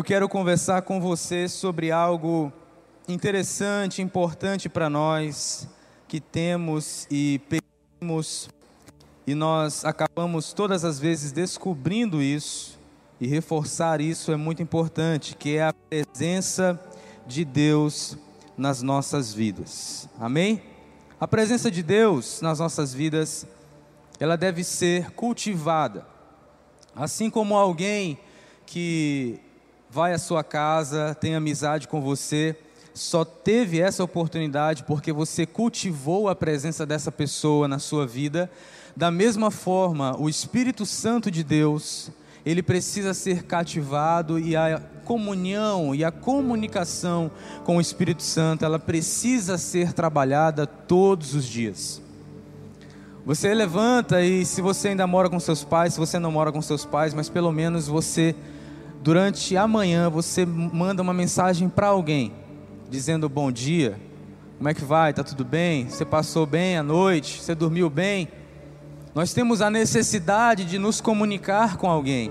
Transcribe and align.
eu 0.00 0.04
quero 0.04 0.30
conversar 0.30 0.80
com 0.80 0.98
você 0.98 1.46
sobre 1.46 1.92
algo 1.92 2.50
interessante, 3.06 4.00
importante 4.00 4.66
para 4.66 4.88
nós 4.88 5.68
que 6.08 6.18
temos 6.18 7.06
e 7.10 7.38
pedimos 7.50 8.48
e 9.26 9.34
nós 9.34 9.84
acabamos 9.84 10.54
todas 10.54 10.86
as 10.86 10.98
vezes 10.98 11.32
descobrindo 11.32 12.22
isso 12.22 12.80
e 13.20 13.26
reforçar 13.26 14.00
isso 14.00 14.32
é 14.32 14.36
muito 14.36 14.62
importante, 14.62 15.36
que 15.36 15.58
é 15.58 15.64
a 15.64 15.74
presença 15.74 16.80
de 17.26 17.44
Deus 17.44 18.16
nas 18.56 18.80
nossas 18.80 19.34
vidas. 19.34 20.08
Amém? 20.18 20.62
A 21.20 21.28
presença 21.28 21.70
de 21.70 21.82
Deus 21.82 22.40
nas 22.40 22.58
nossas 22.58 22.94
vidas, 22.94 23.46
ela 24.18 24.38
deve 24.38 24.64
ser 24.64 25.10
cultivada. 25.10 26.06
Assim 26.96 27.28
como 27.28 27.54
alguém 27.54 28.18
que 28.64 29.38
vai 29.90 30.12
à 30.12 30.18
sua 30.18 30.44
casa, 30.44 31.16
tem 31.20 31.34
amizade 31.34 31.88
com 31.88 32.00
você, 32.00 32.56
só 32.94 33.24
teve 33.24 33.80
essa 33.80 34.04
oportunidade 34.04 34.84
porque 34.84 35.12
você 35.12 35.44
cultivou 35.44 36.28
a 36.28 36.34
presença 36.34 36.86
dessa 36.86 37.10
pessoa 37.10 37.66
na 37.66 37.78
sua 37.78 38.06
vida. 38.06 38.50
Da 38.96 39.10
mesma 39.10 39.50
forma, 39.50 40.16
o 40.18 40.28
Espírito 40.28 40.86
Santo 40.86 41.30
de 41.30 41.42
Deus, 41.42 42.10
ele 42.44 42.62
precisa 42.62 43.14
ser 43.14 43.44
cativado 43.44 44.38
e 44.38 44.54
a 44.54 44.80
comunhão 45.04 45.92
e 45.92 46.04
a 46.04 46.12
comunicação 46.12 47.30
com 47.64 47.78
o 47.78 47.80
Espírito 47.80 48.22
Santo, 48.22 48.64
ela 48.64 48.78
precisa 48.78 49.58
ser 49.58 49.92
trabalhada 49.92 50.66
todos 50.66 51.34
os 51.34 51.44
dias. 51.44 52.00
Você 53.26 53.52
levanta 53.52 54.22
e 54.22 54.44
se 54.46 54.62
você 54.62 54.88
ainda 54.88 55.06
mora 55.06 55.28
com 55.28 55.38
seus 55.40 55.64
pais, 55.64 55.94
se 55.94 56.00
você 56.00 56.18
não 56.18 56.30
mora 56.30 56.52
com 56.52 56.62
seus 56.62 56.84
pais, 56.84 57.12
mas 57.12 57.28
pelo 57.28 57.52
menos 57.52 57.88
você 57.88 58.34
durante 59.00 59.56
a 59.56 59.66
manhã 59.66 60.10
você 60.10 60.44
manda 60.44 61.02
uma 61.02 61.14
mensagem 61.14 61.68
para 61.68 61.88
alguém, 61.88 62.32
dizendo 62.88 63.28
bom 63.28 63.50
dia, 63.50 63.98
como 64.58 64.68
é 64.68 64.74
que 64.74 64.84
vai? 64.84 65.12
Tá 65.14 65.24
tudo 65.24 65.44
bem? 65.44 65.88
Você 65.88 66.04
passou 66.04 66.44
bem 66.44 66.76
a 66.76 66.82
noite? 66.82 67.40
Você 67.40 67.54
dormiu 67.54 67.88
bem? 67.88 68.28
Nós 69.14 69.32
temos 69.32 69.62
a 69.62 69.70
necessidade 69.70 70.66
de 70.66 70.78
nos 70.78 71.00
comunicar 71.00 71.78
com 71.78 71.90
alguém. 71.90 72.30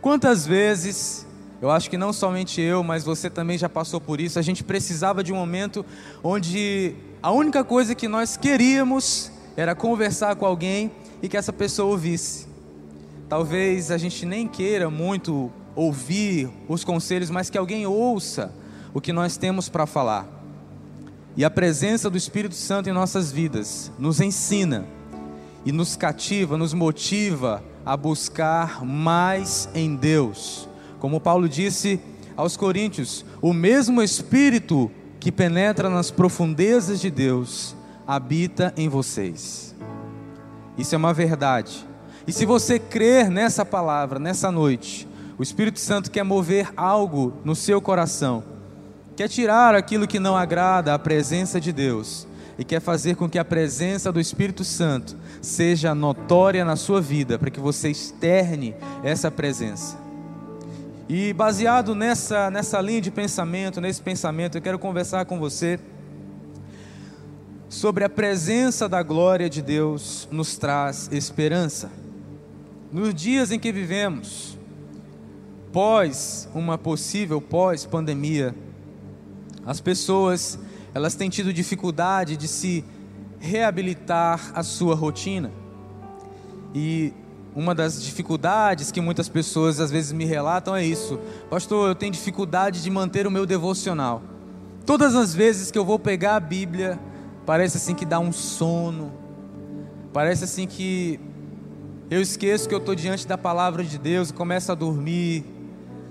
Quantas 0.00 0.44
vezes, 0.44 1.26
eu 1.62 1.70
acho 1.70 1.88
que 1.88 1.96
não 1.96 2.12
somente 2.12 2.60
eu, 2.60 2.82
mas 2.82 3.04
você 3.04 3.30
também 3.30 3.56
já 3.56 3.68
passou 3.68 4.00
por 4.00 4.20
isso, 4.20 4.38
a 4.38 4.42
gente 4.42 4.64
precisava 4.64 5.22
de 5.22 5.32
um 5.32 5.36
momento 5.36 5.86
onde 6.24 6.94
a 7.22 7.30
única 7.30 7.62
coisa 7.62 7.94
que 7.94 8.08
nós 8.08 8.36
queríamos 8.36 9.30
era 9.56 9.74
conversar 9.74 10.34
com 10.36 10.44
alguém 10.44 10.90
e 11.22 11.28
que 11.28 11.36
essa 11.36 11.52
pessoa 11.52 11.90
ouvisse. 11.90 12.48
Talvez 13.28 13.92
a 13.92 13.96
gente 13.96 14.26
nem 14.26 14.48
queira 14.48 14.90
muito 14.90 15.52
ouvir 15.74 16.48
os 16.68 16.84
conselhos, 16.84 17.30
mas 17.30 17.50
que 17.50 17.58
alguém 17.58 17.86
ouça 17.86 18.52
o 18.92 19.00
que 19.00 19.12
nós 19.12 19.36
temos 19.36 19.68
para 19.68 19.86
falar. 19.86 20.26
E 21.36 21.44
a 21.44 21.50
presença 21.50 22.10
do 22.10 22.18
Espírito 22.18 22.54
Santo 22.54 22.88
em 22.88 22.92
nossas 22.92 23.30
vidas 23.30 23.90
nos 23.98 24.20
ensina 24.20 24.86
e 25.64 25.72
nos 25.72 25.96
cativa, 25.96 26.56
nos 26.56 26.74
motiva 26.74 27.62
a 27.84 27.96
buscar 27.96 28.84
mais 28.84 29.68
em 29.74 29.94
Deus. 29.94 30.68
Como 30.98 31.20
Paulo 31.20 31.48
disse 31.48 32.00
aos 32.36 32.56
Coríntios, 32.56 33.24
o 33.40 33.52
mesmo 33.52 34.02
Espírito 34.02 34.90
que 35.18 35.30
penetra 35.30 35.88
nas 35.88 36.10
profundezas 36.10 37.00
de 37.00 37.10
Deus 37.10 37.76
habita 38.06 38.72
em 38.76 38.88
vocês. 38.88 39.74
Isso 40.76 40.94
é 40.94 40.98
uma 40.98 41.12
verdade. 41.12 41.86
E 42.26 42.32
se 42.32 42.46
você 42.46 42.78
crer 42.78 43.30
nessa 43.30 43.64
palavra, 43.64 44.18
nessa 44.18 44.50
noite, 44.50 45.06
o 45.40 45.42
Espírito 45.42 45.80
Santo 45.80 46.10
quer 46.10 46.22
mover 46.22 46.70
algo 46.76 47.32
no 47.46 47.56
seu 47.56 47.80
coração, 47.80 48.44
quer 49.16 49.26
tirar 49.26 49.74
aquilo 49.74 50.06
que 50.06 50.20
não 50.20 50.36
agrada 50.36 50.92
à 50.92 50.98
presença 50.98 51.58
de 51.58 51.72
Deus 51.72 52.28
e 52.58 52.62
quer 52.62 52.78
fazer 52.78 53.16
com 53.16 53.26
que 53.26 53.38
a 53.38 53.44
presença 53.44 54.12
do 54.12 54.20
Espírito 54.20 54.64
Santo 54.64 55.16
seja 55.40 55.94
notória 55.94 56.62
na 56.62 56.76
sua 56.76 57.00
vida, 57.00 57.38
para 57.38 57.48
que 57.48 57.58
você 57.58 57.88
externe 57.88 58.76
essa 59.02 59.30
presença. 59.30 59.96
E 61.08 61.32
baseado 61.32 61.94
nessa, 61.94 62.50
nessa 62.50 62.78
linha 62.78 63.00
de 63.00 63.10
pensamento, 63.10 63.80
nesse 63.80 64.02
pensamento, 64.02 64.58
eu 64.58 64.62
quero 64.62 64.78
conversar 64.78 65.24
com 65.24 65.38
você 65.38 65.80
sobre 67.66 68.04
a 68.04 68.10
presença 68.10 68.86
da 68.86 69.02
glória 69.02 69.48
de 69.48 69.62
Deus 69.62 70.28
nos 70.30 70.58
traz 70.58 71.08
esperança. 71.10 71.90
Nos 72.92 73.14
dias 73.14 73.50
em 73.50 73.58
que 73.58 73.72
vivemos, 73.72 74.59
pós 75.72 76.48
uma 76.54 76.76
possível 76.76 77.40
pós-pandemia, 77.40 78.54
as 79.64 79.80
pessoas 79.80 80.58
elas 80.92 81.14
têm 81.14 81.30
tido 81.30 81.52
dificuldade 81.52 82.36
de 82.36 82.48
se 82.48 82.84
reabilitar 83.38 84.52
a 84.54 84.62
sua 84.62 84.94
rotina. 84.94 85.52
E 86.74 87.12
uma 87.54 87.74
das 87.74 88.02
dificuldades 88.02 88.90
que 88.90 89.00
muitas 89.00 89.28
pessoas 89.28 89.80
às 89.80 89.90
vezes 89.90 90.12
me 90.12 90.24
relatam 90.24 90.74
é 90.74 90.84
isso: 90.84 91.18
Pastor, 91.48 91.88
eu 91.88 91.94
tenho 91.94 92.12
dificuldade 92.12 92.82
de 92.82 92.90
manter 92.90 93.26
o 93.26 93.30
meu 93.30 93.46
devocional. 93.46 94.22
Todas 94.84 95.14
as 95.14 95.34
vezes 95.34 95.70
que 95.70 95.78
eu 95.78 95.84
vou 95.84 95.98
pegar 95.98 96.36
a 96.36 96.40
Bíblia, 96.40 96.98
parece 97.46 97.76
assim 97.76 97.94
que 97.94 98.04
dá 98.04 98.18
um 98.18 98.32
sono, 98.32 99.12
parece 100.12 100.44
assim 100.44 100.66
que 100.66 101.20
eu 102.10 102.20
esqueço 102.20 102.68
que 102.68 102.74
eu 102.74 102.78
estou 102.78 102.94
diante 102.94 103.26
da 103.26 103.38
palavra 103.38 103.84
de 103.84 103.98
Deus 103.98 104.30
e 104.30 104.32
começo 104.32 104.72
a 104.72 104.74
dormir. 104.74 105.44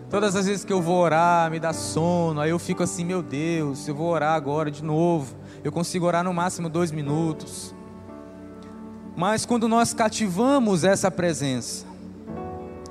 Todas 0.10 0.36
as 0.36 0.48
vezes 0.48 0.66
que 0.66 0.74
eu 0.74 0.82
vou 0.82 0.98
orar, 0.98 1.52
me 1.52 1.60
dá 1.60 1.72
sono, 1.72 2.42
aí 2.42 2.50
eu 2.50 2.58
fico 2.58 2.82
assim, 2.82 3.06
meu 3.06 3.22
Deus, 3.22 3.88
eu 3.88 3.94
vou 3.94 4.08
orar 4.08 4.34
agora 4.34 4.72
de 4.72 4.84
novo. 4.84 5.36
Eu 5.64 5.72
consigo 5.72 6.08
orar 6.08 6.24
no 6.24 6.34
máximo 6.34 6.68
dois 6.68 6.92
minutos. 6.92 7.76
Mas 9.16 9.46
quando 9.46 9.68
nós 9.68 9.94
cativamos 9.94 10.84
essa 10.84 11.12
presença, 11.12 11.86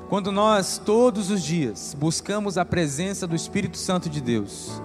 quando 0.08 0.30
nós 0.30 0.78
todos 0.78 1.28
os 1.30 1.42
dias 1.42 1.96
buscamos 1.98 2.56
a 2.56 2.64
presença 2.64 3.26
do 3.26 3.34
Espírito 3.34 3.76
Santo 3.76 4.08
de 4.08 4.20
Deus, 4.20 4.80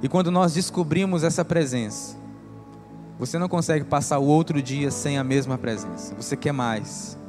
e 0.00 0.08
quando 0.08 0.30
nós 0.30 0.54
descobrimos 0.54 1.24
essa 1.24 1.44
presença, 1.44 2.16
você 3.18 3.38
não 3.38 3.48
consegue 3.48 3.84
passar 3.84 4.18
o 4.18 4.24
outro 4.24 4.62
dia 4.62 4.90
sem 4.90 5.18
a 5.18 5.24
mesma 5.24 5.58
presença, 5.58 6.14
você 6.14 6.36
quer 6.36 6.52
mais. 6.52 7.19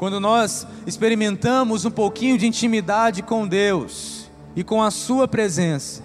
Quando 0.00 0.18
nós 0.18 0.66
experimentamos 0.86 1.84
um 1.84 1.90
pouquinho 1.90 2.38
de 2.38 2.46
intimidade 2.46 3.22
com 3.22 3.46
Deus 3.46 4.30
e 4.56 4.64
com 4.64 4.82
a 4.82 4.90
Sua 4.90 5.28
presença, 5.28 6.02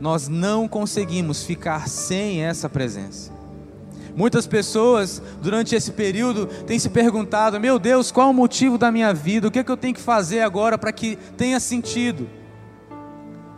nós 0.00 0.28
não 0.28 0.66
conseguimos 0.66 1.42
ficar 1.42 1.86
sem 1.86 2.42
essa 2.42 2.70
presença. 2.70 3.30
Muitas 4.16 4.46
pessoas, 4.46 5.20
durante 5.42 5.74
esse 5.74 5.92
período, 5.92 6.46
têm 6.46 6.78
se 6.78 6.88
perguntado: 6.88 7.60
meu 7.60 7.78
Deus, 7.78 8.10
qual 8.10 8.30
o 8.30 8.32
motivo 8.32 8.78
da 8.78 8.90
minha 8.90 9.12
vida? 9.12 9.48
O 9.48 9.50
que, 9.50 9.58
é 9.58 9.62
que 9.62 9.70
eu 9.70 9.76
tenho 9.76 9.92
que 9.92 10.00
fazer 10.00 10.40
agora 10.40 10.78
para 10.78 10.90
que 10.90 11.16
tenha 11.36 11.60
sentido? 11.60 12.26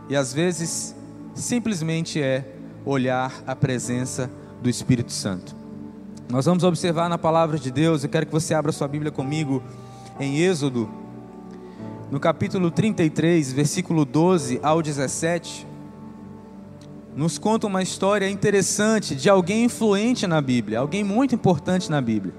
E 0.09 0.17
às 0.17 0.35
vezes, 0.35 0.97
simplesmente 1.33 2.21
é 2.21 2.45
olhar 2.85 3.41
a 3.47 3.55
presença 3.55 4.29
do 4.61 4.69
Espírito 4.69 5.13
Santo. 5.13 5.55
Nós 6.29 6.45
vamos 6.45 6.65
observar 6.65 7.09
na 7.09 7.17
palavra 7.17 7.57
de 7.57 7.71
Deus, 7.71 8.03
eu 8.03 8.11
quero 8.11 8.27
que 8.27 8.33
você 8.33 8.53
abra 8.53 8.73
sua 8.73 8.89
Bíblia 8.89 9.13
comigo 9.13 9.63
em 10.19 10.41
Êxodo, 10.41 10.91
no 12.11 12.19
capítulo 12.19 12.69
33, 12.69 13.53
versículo 13.53 14.05
12 14.05 14.59
ao 14.61 14.83
17, 14.83 15.65
nos 17.15 17.39
conta 17.39 17.69
uma 17.69 17.81
história 17.81 18.29
interessante 18.29 19.15
de 19.15 19.31
alguém 19.31 19.67
influente 19.67 20.27
na 20.27 20.41
Bíblia, 20.41 20.81
alguém 20.81 21.05
muito 21.05 21.33
importante 21.33 21.89
na 21.89 22.01
Bíblia. 22.01 22.34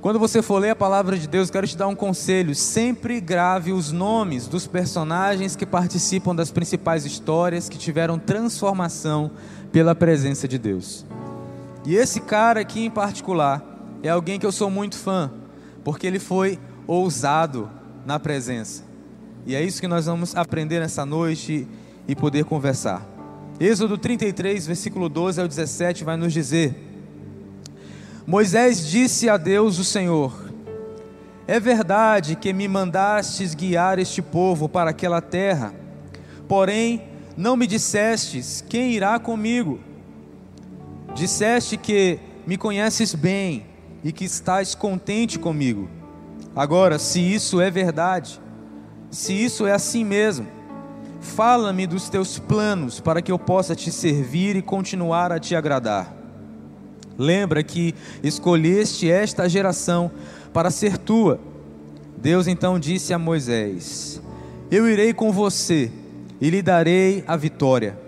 Quando 0.00 0.18
você 0.18 0.42
for 0.42 0.58
ler 0.58 0.70
a 0.70 0.76
palavra 0.76 1.16
de 1.16 1.28
Deus, 1.28 1.48
quero 1.48 1.68
te 1.68 1.76
dar 1.76 1.86
um 1.86 1.94
conselho: 1.94 2.56
sempre 2.56 3.20
grave 3.20 3.70
os 3.70 3.92
nomes 3.92 4.48
dos 4.48 4.66
personagens 4.66 5.54
que 5.54 5.66
participam 5.66 6.34
das 6.34 6.50
principais 6.50 7.04
histórias 7.04 7.68
que 7.68 7.78
tiveram 7.78 8.18
transformação 8.18 9.30
pela 9.70 9.94
presença 9.94 10.48
de 10.48 10.58
Deus. 10.58 11.06
E 11.84 11.96
esse 11.96 12.20
cara 12.20 12.60
aqui 12.60 12.84
em 12.84 12.90
particular 12.90 13.64
é 14.02 14.08
alguém 14.08 14.38
que 14.38 14.46
eu 14.46 14.52
sou 14.52 14.70
muito 14.70 14.96
fã, 14.96 15.30
porque 15.82 16.06
ele 16.06 16.18
foi 16.18 16.58
ousado 16.86 17.70
na 18.04 18.18
presença. 18.18 18.84
E 19.46 19.54
é 19.54 19.62
isso 19.62 19.80
que 19.80 19.88
nós 19.88 20.06
vamos 20.06 20.36
aprender 20.36 20.80
nessa 20.80 21.06
noite 21.06 21.66
e 22.06 22.14
poder 22.14 22.44
conversar. 22.44 23.06
Êxodo 23.58 23.96
33, 23.96 24.66
versículo 24.66 25.08
12 25.08 25.40
ao 25.40 25.48
17 25.48 26.04
vai 26.04 26.16
nos 26.16 26.32
dizer: 26.32 26.74
Moisés 28.26 28.86
disse 28.86 29.28
a 29.28 29.36
Deus, 29.36 29.78
o 29.78 29.84
Senhor: 29.84 30.50
É 31.46 31.58
verdade 31.58 32.36
que 32.36 32.52
me 32.52 32.68
mandastes 32.68 33.54
guiar 33.54 33.98
este 33.98 34.20
povo 34.20 34.68
para 34.68 34.90
aquela 34.90 35.20
terra, 35.20 35.74
porém 36.46 37.02
não 37.36 37.56
me 37.56 37.66
dissestes 37.66 38.64
quem 38.68 38.92
irá 38.92 39.18
comigo. 39.18 39.80
Disseste 41.14 41.76
que 41.76 42.18
me 42.46 42.56
conheces 42.56 43.14
bem 43.14 43.66
e 44.02 44.12
que 44.12 44.24
estás 44.24 44.74
contente 44.74 45.38
comigo. 45.38 45.88
Agora, 46.54 46.98
se 46.98 47.20
isso 47.20 47.60
é 47.60 47.70
verdade, 47.70 48.40
se 49.10 49.32
isso 49.32 49.66
é 49.66 49.72
assim 49.72 50.04
mesmo, 50.04 50.46
fala-me 51.20 51.86
dos 51.86 52.08
teus 52.08 52.38
planos 52.38 53.00
para 53.00 53.20
que 53.20 53.30
eu 53.30 53.38
possa 53.38 53.74
te 53.74 53.92
servir 53.92 54.56
e 54.56 54.62
continuar 54.62 55.32
a 55.32 55.38
te 55.38 55.54
agradar. 55.54 56.14
Lembra 57.18 57.62
que 57.62 57.94
escolheste 58.22 59.10
esta 59.10 59.48
geração 59.48 60.10
para 60.52 60.70
ser 60.70 60.96
tua. 60.96 61.38
Deus 62.16 62.46
então 62.46 62.78
disse 62.78 63.12
a 63.12 63.18
Moisés: 63.18 64.20
Eu 64.70 64.88
irei 64.88 65.12
com 65.12 65.30
você 65.30 65.90
e 66.40 66.48
lhe 66.48 66.62
darei 66.62 67.22
a 67.26 67.36
vitória. 67.36 67.98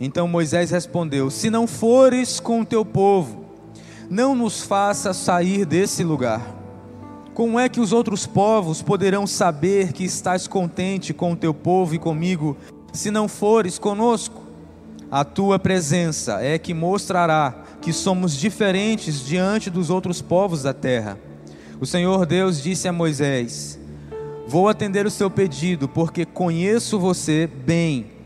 Então 0.00 0.28
Moisés 0.28 0.70
respondeu: 0.70 1.30
Se 1.30 1.50
não 1.50 1.66
fores 1.66 2.40
com 2.40 2.60
o 2.60 2.66
teu 2.66 2.84
povo, 2.84 3.44
não 4.08 4.34
nos 4.34 4.62
faça 4.62 5.12
sair 5.12 5.64
desse 5.64 6.04
lugar. 6.04 6.56
Como 7.34 7.58
é 7.58 7.68
que 7.68 7.80
os 7.80 7.92
outros 7.92 8.26
povos 8.26 8.82
poderão 8.82 9.26
saber 9.26 9.92
que 9.92 10.04
estás 10.04 10.48
contente 10.48 11.14
com 11.14 11.32
o 11.32 11.36
teu 11.36 11.54
povo 11.54 11.94
e 11.94 11.98
comigo, 11.98 12.56
se 12.92 13.10
não 13.10 13.28
fores 13.28 13.78
conosco? 13.78 14.42
A 15.10 15.24
tua 15.24 15.58
presença 15.58 16.42
é 16.42 16.58
que 16.58 16.74
mostrará 16.74 17.64
que 17.80 17.92
somos 17.92 18.36
diferentes 18.36 19.24
diante 19.24 19.70
dos 19.70 19.88
outros 19.88 20.20
povos 20.20 20.64
da 20.64 20.74
terra. 20.74 21.18
O 21.80 21.86
Senhor 21.86 22.26
Deus 22.26 22.60
disse 22.62 22.88
a 22.88 22.92
Moisés: 22.92 23.78
Vou 24.46 24.68
atender 24.68 25.06
o 25.06 25.10
seu 25.10 25.30
pedido, 25.30 25.88
porque 25.88 26.24
conheço 26.24 26.98
você 26.98 27.46
bem 27.46 28.17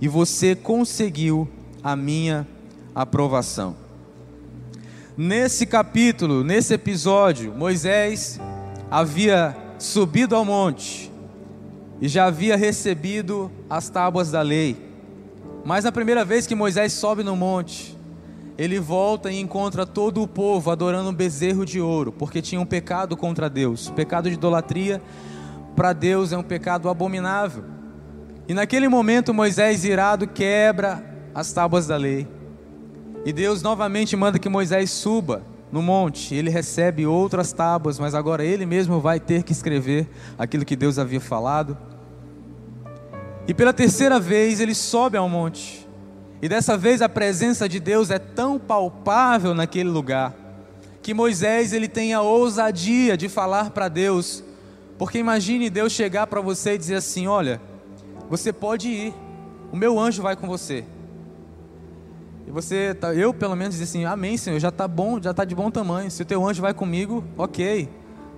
e 0.00 0.08
você 0.08 0.54
conseguiu 0.54 1.48
a 1.82 1.96
minha 1.96 2.46
aprovação. 2.94 3.76
Nesse 5.16 5.66
capítulo, 5.66 6.44
nesse 6.44 6.74
episódio, 6.74 7.52
Moisés 7.52 8.38
havia 8.90 9.56
subido 9.78 10.36
ao 10.36 10.44
monte 10.44 11.10
e 12.00 12.08
já 12.08 12.26
havia 12.26 12.56
recebido 12.56 13.50
as 13.68 13.88
tábuas 13.88 14.30
da 14.30 14.42
lei. 14.42 14.76
Mas 15.64 15.84
na 15.84 15.92
primeira 15.92 16.24
vez 16.24 16.46
que 16.46 16.54
Moisés 16.54 16.92
sobe 16.92 17.24
no 17.24 17.34
monte, 17.34 17.96
ele 18.56 18.78
volta 18.80 19.30
e 19.30 19.40
encontra 19.40 19.84
todo 19.84 20.22
o 20.22 20.28
povo 20.28 20.70
adorando 20.70 21.10
um 21.10 21.14
bezerro 21.14 21.64
de 21.64 21.80
ouro, 21.80 22.12
porque 22.12 22.40
tinha 22.40 22.60
um 22.60 22.66
pecado 22.66 23.16
contra 23.16 23.48
Deus. 23.48 23.88
O 23.88 23.92
pecado 23.92 24.28
de 24.28 24.34
idolatria 24.34 25.02
para 25.76 25.92
Deus 25.92 26.32
é 26.32 26.38
um 26.38 26.42
pecado 26.42 26.88
abominável. 26.88 27.64
E 28.48 28.54
naquele 28.54 28.88
momento 28.88 29.34
Moisés 29.34 29.84
irado 29.84 30.26
quebra 30.26 31.04
as 31.34 31.52
tábuas 31.52 31.86
da 31.86 31.98
lei. 31.98 32.26
E 33.22 33.30
Deus 33.30 33.60
novamente 33.60 34.16
manda 34.16 34.38
que 34.38 34.48
Moisés 34.48 34.90
suba 34.90 35.42
no 35.70 35.82
monte. 35.82 36.34
Ele 36.34 36.48
recebe 36.48 37.06
outras 37.06 37.52
tábuas, 37.52 37.98
mas 37.98 38.14
agora 38.14 38.42
ele 38.42 38.64
mesmo 38.64 39.00
vai 39.00 39.20
ter 39.20 39.42
que 39.42 39.52
escrever 39.52 40.08
aquilo 40.38 40.64
que 40.64 40.74
Deus 40.74 40.98
havia 40.98 41.20
falado. 41.20 41.76
E 43.46 43.52
pela 43.52 43.74
terceira 43.74 44.18
vez 44.18 44.60
ele 44.60 44.74
sobe 44.74 45.18
ao 45.18 45.28
monte. 45.28 45.86
E 46.40 46.48
dessa 46.48 46.74
vez 46.74 47.02
a 47.02 47.08
presença 47.08 47.68
de 47.68 47.78
Deus 47.78 48.10
é 48.10 48.18
tão 48.18 48.58
palpável 48.58 49.54
naquele 49.54 49.90
lugar 49.90 50.34
que 51.02 51.12
Moisés 51.12 51.72
ele 51.72 51.88
tem 51.88 52.14
a 52.14 52.22
ousadia 52.22 53.16
de 53.16 53.28
falar 53.28 53.70
para 53.70 53.88
Deus, 53.88 54.44
porque 54.98 55.18
imagine 55.18 55.70
Deus 55.70 55.92
chegar 55.92 56.26
para 56.26 56.40
você 56.40 56.74
e 56.74 56.78
dizer 56.78 56.96
assim: 56.96 57.26
"Olha, 57.26 57.60
você 58.28 58.52
pode 58.52 58.88
ir. 58.88 59.14
O 59.72 59.76
meu 59.76 59.98
anjo 59.98 60.22
vai 60.22 60.36
com 60.36 60.46
você." 60.46 60.84
E 62.48 62.50
você, 62.50 62.94
tá, 62.94 63.12
eu 63.12 63.34
pelo 63.34 63.54
menos 63.54 63.74
diz 63.74 63.86
assim, 63.86 64.06
amém 64.06 64.38
Senhor, 64.38 64.58
já 64.58 64.70
está 64.70 64.88
bom, 64.88 65.20
já 65.20 65.32
está 65.32 65.44
de 65.44 65.54
bom 65.54 65.70
tamanho. 65.70 66.10
Se 66.10 66.22
o 66.22 66.24
teu 66.24 66.48
anjo 66.48 66.62
vai 66.62 66.72
comigo, 66.72 67.22
ok, 67.36 67.86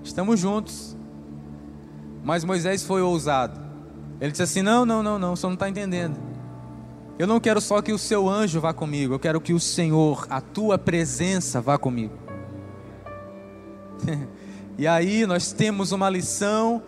estamos 0.03 0.41
juntos. 0.41 0.97
Mas 2.25 2.43
Moisés 2.43 2.83
foi 2.83 3.03
ousado. 3.03 3.61
Ele 4.21 4.33
disse 4.33 4.43
assim, 4.43 4.63
não, 4.63 4.85
não, 4.85 5.01
não, 5.01 5.17
não, 5.17 5.37
você 5.37 5.47
não 5.47 5.55
está 5.55 5.69
entendendo. 5.69 6.19
Eu 7.21 7.27
não 7.29 7.39
quero 7.39 7.61
só 7.61 7.81
que 7.81 7.93
o 7.93 7.99
seu 7.99 8.29
anjo 8.29 8.61
vá 8.61 8.73
comigo, 8.73 9.15
eu 9.15 9.19
quero 9.21 9.41
que 9.41 9.53
o 9.53 9.61
Senhor, 9.61 10.27
a 10.29 10.41
tua 10.41 10.77
presença 10.77 11.61
vá 11.61 11.79
comigo. 11.79 12.15
e 14.77 14.89
aí 14.89 15.25
nós 15.25 15.53
temos 15.53 15.93
uma 15.93 16.11
lição 16.11 16.83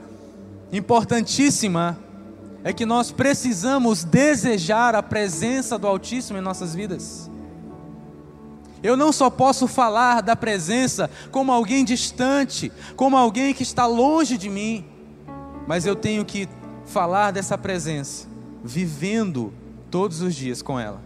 importantíssima 0.72 1.96
é 2.64 2.72
que 2.72 2.86
nós 2.86 3.10
precisamos 3.10 4.04
desejar 4.04 4.94
a 4.94 5.02
presença 5.02 5.78
do 5.78 5.86
Altíssimo 5.86 6.38
em 6.38 6.42
nossas 6.42 6.74
vidas. 6.74 7.30
Eu 8.82 8.96
não 8.96 9.12
só 9.12 9.30
posso 9.30 9.66
falar 9.68 10.20
da 10.22 10.34
presença 10.34 11.08
como 11.30 11.52
alguém 11.52 11.84
distante, 11.84 12.72
como 12.96 13.16
alguém 13.16 13.54
que 13.54 13.62
está 13.62 13.86
longe 13.86 14.36
de 14.36 14.48
mim, 14.48 14.84
mas 15.66 15.86
eu 15.86 15.94
tenho 15.94 16.24
que 16.24 16.48
falar 16.84 17.30
dessa 17.30 17.56
presença, 17.56 18.26
vivendo 18.64 19.52
todos 19.90 20.20
os 20.20 20.34
dias 20.34 20.62
com 20.62 20.78
ela. 20.78 21.00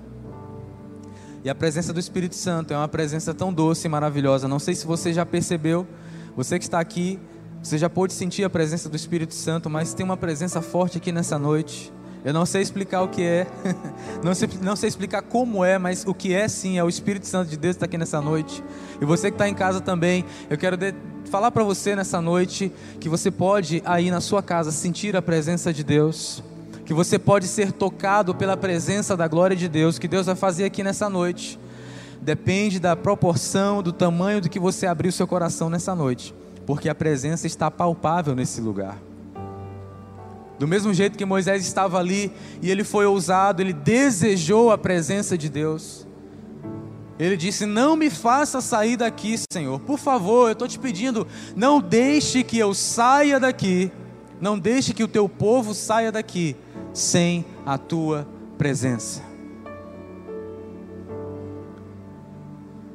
E 1.44 1.50
a 1.50 1.55
presença 1.55 1.93
do 1.93 2.00
Espírito 2.00 2.35
Santo 2.35 2.73
é 2.73 2.76
uma 2.76 2.88
presença 2.88 3.32
tão 3.32 3.52
doce 3.52 3.87
e 3.87 3.91
maravilhosa. 3.91 4.49
Não 4.49 4.59
sei 4.59 4.75
se 4.75 4.87
você 4.87 5.12
já 5.12 5.25
percebeu, 5.25 5.87
você 6.35 6.59
que 6.59 6.64
está 6.64 6.81
aqui, 6.81 7.20
você 7.66 7.78
já 7.78 7.90
pôde 7.90 8.12
sentir 8.12 8.44
a 8.44 8.50
presença 8.50 8.88
do 8.88 8.94
Espírito 8.94 9.34
Santo, 9.34 9.68
mas 9.68 9.92
tem 9.92 10.04
uma 10.06 10.16
presença 10.16 10.62
forte 10.62 10.98
aqui 10.98 11.10
nessa 11.10 11.36
noite. 11.36 11.92
Eu 12.24 12.32
não 12.32 12.46
sei 12.46 12.62
explicar 12.62 13.02
o 13.02 13.08
que 13.08 13.22
é, 13.22 13.44
não 14.22 14.36
sei, 14.36 14.48
não 14.62 14.76
sei 14.76 14.88
explicar 14.88 15.22
como 15.22 15.64
é, 15.64 15.76
mas 15.76 16.04
o 16.06 16.14
que 16.14 16.32
é 16.32 16.46
sim, 16.46 16.78
é 16.78 16.84
o 16.84 16.88
Espírito 16.88 17.26
Santo 17.26 17.50
de 17.50 17.56
Deus 17.56 17.74
que 17.74 17.78
está 17.78 17.86
aqui 17.86 17.98
nessa 17.98 18.20
noite. 18.20 18.62
E 19.00 19.04
você 19.04 19.30
que 19.30 19.34
está 19.34 19.48
em 19.48 19.54
casa 19.54 19.80
também, 19.80 20.24
eu 20.48 20.56
quero 20.56 20.76
de, 20.76 20.94
falar 21.28 21.50
para 21.50 21.64
você 21.64 21.96
nessa 21.96 22.20
noite 22.20 22.72
que 23.00 23.08
você 23.08 23.32
pode 23.32 23.82
aí 23.84 24.12
na 24.12 24.20
sua 24.20 24.44
casa 24.44 24.70
sentir 24.70 25.16
a 25.16 25.22
presença 25.22 25.72
de 25.72 25.82
Deus, 25.82 26.44
que 26.84 26.94
você 26.94 27.18
pode 27.18 27.48
ser 27.48 27.72
tocado 27.72 28.32
pela 28.32 28.56
presença 28.56 29.16
da 29.16 29.26
glória 29.26 29.56
de 29.56 29.68
Deus, 29.68 29.98
que 29.98 30.06
Deus 30.06 30.26
vai 30.26 30.36
fazer 30.36 30.66
aqui 30.66 30.84
nessa 30.84 31.10
noite. 31.10 31.58
Depende 32.22 32.78
da 32.78 32.94
proporção, 32.94 33.82
do 33.82 33.92
tamanho 33.92 34.40
do 34.40 34.48
que 34.48 34.60
você 34.60 34.86
abrir 34.86 35.08
o 35.08 35.12
seu 35.12 35.26
coração 35.26 35.68
nessa 35.68 35.92
noite 35.92 36.32
porque 36.66 36.88
a 36.88 36.94
presença 36.94 37.46
está 37.46 37.70
palpável 37.70 38.34
nesse 38.34 38.60
lugar. 38.60 38.98
Do 40.58 40.66
mesmo 40.66 40.92
jeito 40.92 41.16
que 41.16 41.24
Moisés 41.24 41.64
estava 41.64 41.98
ali 41.98 42.32
e 42.60 42.70
ele 42.70 42.82
foi 42.82 43.06
ousado, 43.06 43.62
ele 43.62 43.72
desejou 43.72 44.72
a 44.72 44.78
presença 44.78 45.38
de 45.38 45.48
Deus. 45.48 46.06
Ele 47.18 47.36
disse: 47.36 47.64
Não 47.64 47.94
me 47.94 48.10
faça 48.10 48.60
sair 48.60 48.96
daqui, 48.96 49.37
Senhor. 49.50 49.78
Por 49.80 49.99
favor, 49.99 50.49
eu 50.49 50.52
estou 50.52 50.66
te 50.66 50.78
pedindo, 50.78 51.26
não 51.54 51.80
deixe 51.80 52.42
que 52.42 52.58
eu 52.58 52.75
saia 52.75 53.38
daqui, 53.38 53.92
não 54.40 54.58
deixe 54.58 54.92
que 54.92 55.04
o 55.04 55.08
teu 55.08 55.28
povo 55.28 55.75
saia 55.75 56.11
daqui 56.11 56.56
sem 56.92 57.44
a 57.64 57.78
tua 57.78 58.26
presença. 58.58 59.23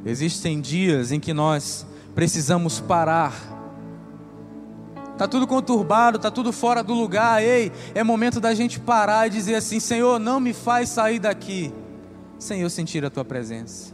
Existem 0.03 0.59
dias 0.59 1.11
em 1.11 1.19
que 1.19 1.31
nós 1.31 1.85
precisamos 2.15 2.79
parar 2.79 3.50
Está 5.21 5.27
tudo 5.27 5.45
conturbado, 5.45 6.17
está 6.17 6.31
tudo 6.31 6.51
fora 6.51 6.81
do 6.81 6.95
lugar. 6.95 7.43
Ei, 7.43 7.71
é 7.93 8.03
momento 8.03 8.39
da 8.39 8.55
gente 8.55 8.79
parar 8.79 9.27
e 9.27 9.29
dizer 9.29 9.53
assim: 9.53 9.79
Senhor, 9.79 10.17
não 10.17 10.39
me 10.39 10.51
faz 10.51 10.89
sair 10.89 11.19
daqui 11.19 11.71
sem 12.39 12.61
eu 12.61 12.69
sentir 12.71 13.05
a 13.05 13.09
tua 13.11 13.23
presença. 13.23 13.93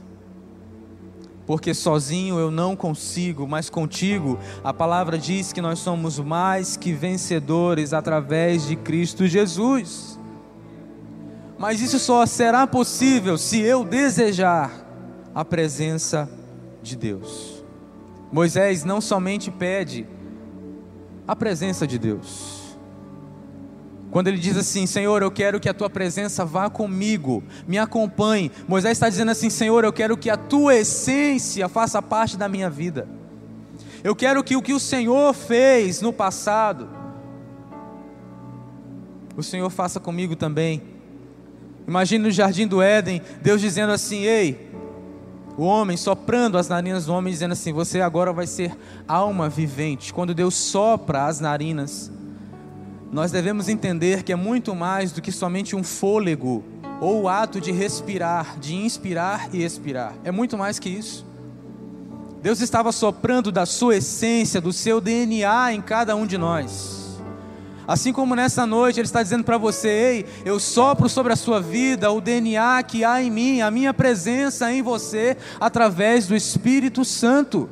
Porque 1.46 1.74
sozinho 1.74 2.39
eu 2.39 2.50
não 2.50 2.77
consigo, 2.77 3.46
mas 3.46 3.69
contigo 3.69 4.39
a 4.63 4.74
palavra 4.74 5.17
diz 5.17 5.51
que 5.51 5.60
nós 5.60 5.79
somos 5.79 6.17
mais 6.17 6.77
que 6.77 6.93
vencedores 6.93 7.91
através 7.91 8.65
de 8.65 8.77
Cristo 8.77 9.27
Jesus. 9.27 10.17
Mas 11.60 11.81
isso 11.81 12.00
só 12.00 12.25
será 12.25 12.65
possível 12.65 13.38
se 13.38 13.60
eu 13.60 13.84
desejar 13.84 14.72
a 15.36 15.43
presença 15.43 16.29
de 16.81 16.96
Deus. 16.96 17.62
Moisés 18.31 18.86
não 18.86 19.01
somente 19.01 19.51
pede 19.51 20.07
a 21.27 21.36
presença 21.36 21.86
de 21.86 22.00
Deus. 22.00 22.77
Quando 24.10 24.29
ele 24.29 24.38
diz 24.38 24.55
assim: 24.57 24.86
Senhor, 24.86 25.22
eu 25.22 25.29
quero 25.29 25.60
que 25.60 25.67
a 25.67 25.74
tua 25.74 25.89
presença 25.89 26.46
vá 26.46 26.69
comigo, 26.69 27.43
me 27.67 27.77
acompanhe. 27.77 28.51
Moisés 28.67 28.93
está 28.93 29.10
dizendo 29.10 29.31
assim: 29.31 29.50
Senhor, 29.50 29.84
eu 29.84 29.91
quero 29.91 30.17
que 30.17 30.29
a 30.29 30.38
tua 30.38 30.75
essência 30.75 31.67
faça 31.67 32.01
parte 32.01 32.38
da 32.38 32.48
minha 32.48 32.69
vida. 32.69 33.07
Eu 34.03 34.15
quero 34.15 34.43
que 34.43 34.55
o 34.55 34.62
que 34.62 34.74
o 34.74 34.79
Senhor 34.79 35.34
fez 35.34 36.01
no 36.01 36.13
passado, 36.13 36.88
o 39.36 39.43
Senhor 39.43 39.69
faça 39.69 40.00
comigo 40.00 40.36
também. 40.36 40.81
Imagine 41.88 42.24
no 42.25 42.31
jardim 42.31 42.67
do 42.67 42.81
Éden, 42.81 43.22
Deus 43.41 43.60
dizendo 43.60 43.91
assim: 43.91 44.24
Ei, 44.24 44.66
o 45.58 45.64
homem 45.64 45.98
soprando 45.98 46.58
as 46.58 46.70
narinas 46.70 47.08
do 47.08 47.14
homem, 47.14 47.34
dizendo 47.34 47.54
assim: 47.54 47.74
Você 47.74 48.00
agora 48.00 48.32
vai 48.32 48.46
ser 48.46 48.78
alma 49.08 49.50
vivente. 49.50 50.14
Quando 50.14 50.34
Deus 50.34 50.54
sopra 50.54 51.26
as 51.26 51.40
narinas, 51.40 52.12
nós 53.12 53.32
devemos 53.32 53.68
entender 53.68 54.24
que 54.24 54.32
é 54.32 54.36
muito 54.36 54.76
mais 54.76 55.12
do 55.12 55.22
que 55.22 55.32
somente 55.32 55.76
um 55.76 55.84
fôlego 55.84 56.64
ou 57.02 57.24
o 57.24 57.30
ato 57.30 57.60
de 57.60 57.72
respirar, 57.72 58.60
de 58.60 58.76
inspirar 58.76 59.50
e 59.54 59.64
expirar. 59.64 60.14
É 60.24 60.32
muito 60.32 60.58
mais 60.58 60.78
que 60.78 60.90
isso. 60.90 61.26
Deus 62.42 62.62
estava 62.62 62.92
soprando 62.92 63.52
da 63.52 63.66
sua 63.66 63.98
essência, 63.98 64.62
do 64.62 64.72
seu 64.72 65.02
DNA 65.02 65.74
em 65.74 65.82
cada 65.82 66.16
um 66.16 66.26
de 66.26 66.38
nós. 66.38 67.07
Assim 67.88 68.12
como 68.12 68.36
nessa 68.36 68.65
noite 68.65 69.00
Ele 69.00 69.06
está 69.08 69.24
dizendo 69.24 69.46
para 69.46 69.58
você: 69.58 69.88
Ei, 69.88 70.25
eu 70.44 70.60
sopro 70.60 71.08
sobre 71.08 71.32
a 71.32 71.38
sua 71.38 71.62
vida 71.62 72.12
o 72.12 72.20
DNA 72.20 72.84
que 72.84 73.06
há 73.06 73.22
em 73.22 73.32
mim, 73.32 73.62
a 73.62 73.72
minha 73.72 73.94
presença 73.94 74.72
em 74.72 74.82
você, 74.82 75.38
através 75.60 76.27
do 76.27 76.36
Espírito 76.36 77.06
Santo. 77.06 77.70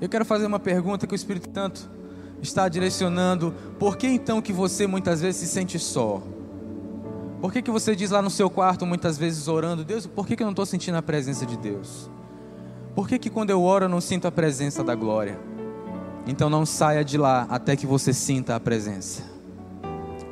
Eu 0.00 0.08
quero 0.08 0.24
fazer 0.24 0.46
uma 0.46 0.60
pergunta 0.60 1.06
que 1.06 1.14
o 1.14 1.16
Espírito 1.16 1.48
Santo 1.52 1.90
está 2.42 2.68
direcionando. 2.68 3.54
Por 3.78 3.96
que 3.96 4.06
então 4.06 4.42
que 4.42 4.52
você 4.52 4.86
muitas 4.86 5.22
vezes 5.22 5.40
se 5.40 5.46
sente 5.46 5.78
só? 5.78 6.22
Por 7.40 7.52
que, 7.52 7.62
que 7.62 7.70
você 7.70 7.94
diz 7.94 8.10
lá 8.10 8.20
no 8.20 8.30
seu 8.30 8.50
quarto, 8.50 8.84
muitas 8.84 9.16
vezes 9.16 9.46
orando, 9.46 9.84
Deus, 9.84 10.06
por 10.06 10.26
que, 10.26 10.34
que 10.34 10.42
eu 10.42 10.46
não 10.46 10.52
estou 10.52 10.66
sentindo 10.66 10.96
a 10.96 11.02
presença 11.02 11.46
de 11.46 11.56
Deus? 11.56 12.10
Por 12.96 13.08
que, 13.08 13.16
que 13.16 13.30
quando 13.30 13.50
eu 13.50 13.62
oro 13.62 13.84
eu 13.84 13.88
não 13.88 14.00
sinto 14.00 14.26
a 14.26 14.32
presença 14.32 14.82
da 14.82 14.94
glória? 14.94 15.38
Então 16.28 16.50
não 16.50 16.66
saia 16.66 17.02
de 17.02 17.16
lá 17.16 17.46
até 17.48 17.74
que 17.74 17.86
você 17.86 18.12
sinta 18.12 18.54
a 18.54 18.60
presença. 18.60 19.22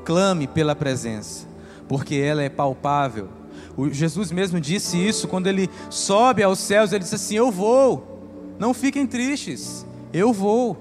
Clame 0.05 0.47
pela 0.47 0.77
presença, 0.77 1.47
porque 1.89 2.15
ela 2.17 2.43
é 2.43 2.51
palpável. 2.51 3.29
O 3.75 3.91
Jesus 3.91 4.31
mesmo 4.31 4.61
disse 4.61 4.99
isso 4.99 5.27
quando 5.27 5.47
ele 5.47 5.71
sobe 5.89 6.43
aos 6.43 6.59
céus, 6.59 6.93
ele 6.93 7.03
disse 7.03 7.15
assim: 7.15 7.37
Eu 7.37 7.51
vou, 7.51 8.55
não 8.59 8.75
fiquem 8.75 9.07
tristes, 9.07 9.87
eu 10.13 10.35
vou. 10.35 10.77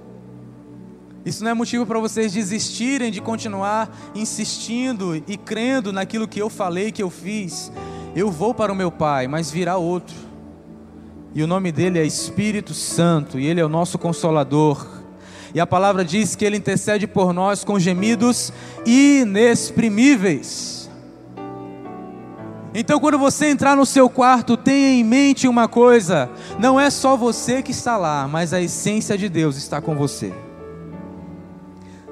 Isso 1.26 1.44
não 1.44 1.52
é 1.52 1.54
motivo 1.54 1.86
para 1.86 1.98
vocês 1.98 2.34
desistirem 2.34 3.10
de 3.10 3.22
continuar 3.22 3.90
insistindo 4.14 5.16
e 5.16 5.38
crendo 5.38 5.92
naquilo 5.94 6.28
que 6.28 6.42
eu 6.42 6.50
falei, 6.50 6.92
que 6.92 7.02
eu 7.02 7.10
fiz. 7.10 7.72
Eu 8.16 8.30
vou 8.30 8.54
para 8.54 8.72
o 8.72 8.76
meu 8.76 8.92
Pai, 8.92 9.28
mas 9.28 9.50
virá 9.50 9.78
outro. 9.78 10.16
E 11.34 11.42
o 11.42 11.48
nome 11.48 11.72
dele 11.72 12.00
é 12.00 12.06
Espírito 12.06 12.74
Santo, 12.74 13.40
e 13.40 13.46
ele 13.48 13.60
é 13.60 13.66
o 13.66 13.70
nosso 13.70 13.98
consolador. 13.98 14.95
E 15.56 15.60
a 15.60 15.66
palavra 15.66 16.04
diz 16.04 16.36
que 16.36 16.44
ele 16.44 16.58
intercede 16.58 17.08
por 17.08 17.32
nós 17.32 17.64
com 17.64 17.80
gemidos 17.80 18.52
inexprimíveis. 18.86 20.90
Então, 22.74 23.00
quando 23.00 23.18
você 23.18 23.46
entrar 23.46 23.78
no 23.78 23.86
seu 23.86 24.10
quarto, 24.10 24.58
tenha 24.58 24.90
em 24.90 25.02
mente 25.02 25.48
uma 25.48 25.66
coisa: 25.66 26.30
não 26.60 26.78
é 26.78 26.90
só 26.90 27.16
você 27.16 27.64
que 27.64 27.72
está 27.72 27.96
lá, 27.96 28.28
mas 28.28 28.52
a 28.52 28.60
essência 28.60 29.18
de 29.18 29.30
Deus 29.30 29.56
está 29.56 29.80
com 29.80 29.96
você. 29.96 30.34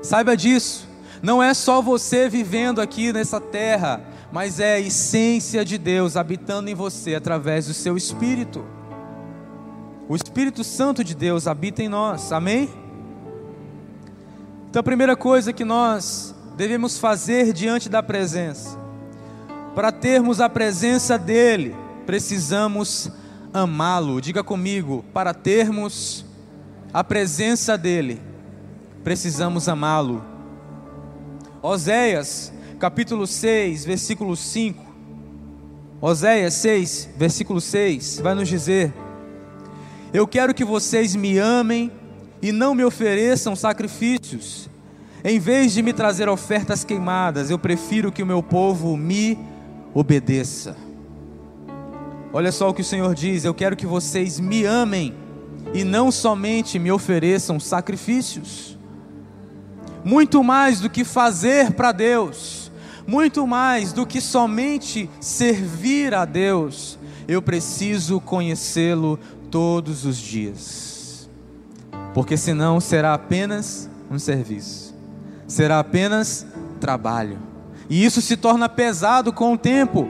Saiba 0.01 0.37
disso. 0.37 0.87
Não 1.21 1.43
é 1.43 1.53
só 1.53 1.81
você 1.81 2.29
vivendo 2.29 2.79
aqui 2.79 3.11
nessa 3.11 3.41
terra, 3.41 4.01
mas 4.31 4.61
é 4.61 4.75
a 4.75 4.79
essência 4.79 5.65
de 5.65 5.77
Deus 5.77 6.15
habitando 6.15 6.69
em 6.69 6.75
você 6.75 7.13
através 7.13 7.67
do 7.67 7.73
seu 7.73 7.97
espírito. 7.97 8.63
O 10.07 10.15
Espírito 10.15 10.63
Santo 10.63 11.03
de 11.03 11.13
Deus 11.13 11.45
habita 11.45 11.83
em 11.83 11.89
nós. 11.89 12.31
Amém? 12.31 12.82
Então 14.73 14.79
a 14.79 14.83
primeira 14.83 15.15
coisa 15.15 15.53
que 15.53 15.63
nós 15.63 16.33
devemos 16.57 16.97
fazer 16.97 17.53
diante 17.53 17.87
da 17.87 18.01
presença, 18.01 18.75
para 19.75 19.91
termos 19.91 20.41
a 20.41 20.49
presença 20.49 21.15
dele, 21.15 21.75
precisamos 22.07 23.11
amá-lo. 23.53 24.19
Diga 24.19 24.43
comigo, 24.43 25.05
para 25.13 25.31
termos 25.31 26.25
a 26.91 27.03
presença 27.03 27.77
dele, 27.77 28.19
precisamos 29.03 29.69
amá-lo. 29.69 30.25
Oséias, 31.61 32.51
capítulo 32.79 33.27
6, 33.27 33.85
versículo 33.85 34.35
5. 34.35 34.83
Oséias 36.01 36.55
6, 36.55 37.09
versículo 37.15 37.61
6, 37.61 38.21
vai 38.21 38.33
nos 38.33 38.49
dizer: 38.49 38.91
Eu 40.11 40.25
quero 40.27 40.51
que 40.51 40.65
vocês 40.65 41.15
me 41.15 41.37
amem 41.37 41.91
e 42.43 42.51
não 42.51 42.75
me 42.75 42.83
ofereçam 42.83 43.55
sacrifícios. 43.55 44.69
Em 45.23 45.39
vez 45.39 45.73
de 45.73 45.81
me 45.81 45.93
trazer 45.93 46.29
ofertas 46.29 46.83
queimadas, 46.83 47.49
eu 47.49 47.57
prefiro 47.57 48.11
que 48.11 48.21
o 48.21 48.25
meu 48.25 48.43
povo 48.43 48.95
me 48.95 49.39
obedeça. 49.95 50.77
Olha 52.31 52.51
só 52.51 52.69
o 52.69 52.73
que 52.73 52.81
o 52.81 52.85
Senhor 52.85 53.15
diz: 53.15 53.45
Eu 53.45 53.53
quero 53.55 53.75
que 53.75 53.87
vocês 53.87 54.39
me 54.39 54.63
amem 54.63 55.15
e 55.73 55.83
não 55.83 56.11
somente 56.11 56.77
me 56.77 56.91
ofereçam 56.91 57.59
sacrifícios 57.59 58.73
muito 60.03 60.43
mais 60.43 60.79
do 60.79 60.89
que 60.89 61.03
fazer 61.03 61.71
para 61.71 61.91
Deus, 61.91 62.71
muito 63.07 63.47
mais 63.47 63.93
do 63.93 64.05
que 64.05 64.19
somente 64.19 65.09
servir 65.19 66.13
a 66.13 66.25
Deus, 66.25 66.99
eu 67.27 67.41
preciso 67.41 68.19
conhecê-lo 68.19 69.17
todos 69.49 70.05
os 70.05 70.17
dias, 70.17 70.82
porque 72.13 72.37
senão 72.37 72.79
será 72.79 73.13
apenas 73.13 73.89
um 74.09 74.19
serviço, 74.19 74.93
será 75.47 75.79
apenas 75.79 76.45
trabalho, 76.79 77.39
e 77.89 78.03
isso 78.03 78.21
se 78.21 78.37
torna 78.37 78.69
pesado 78.69 79.33
com 79.33 79.53
o 79.53 79.57
tempo. 79.57 80.07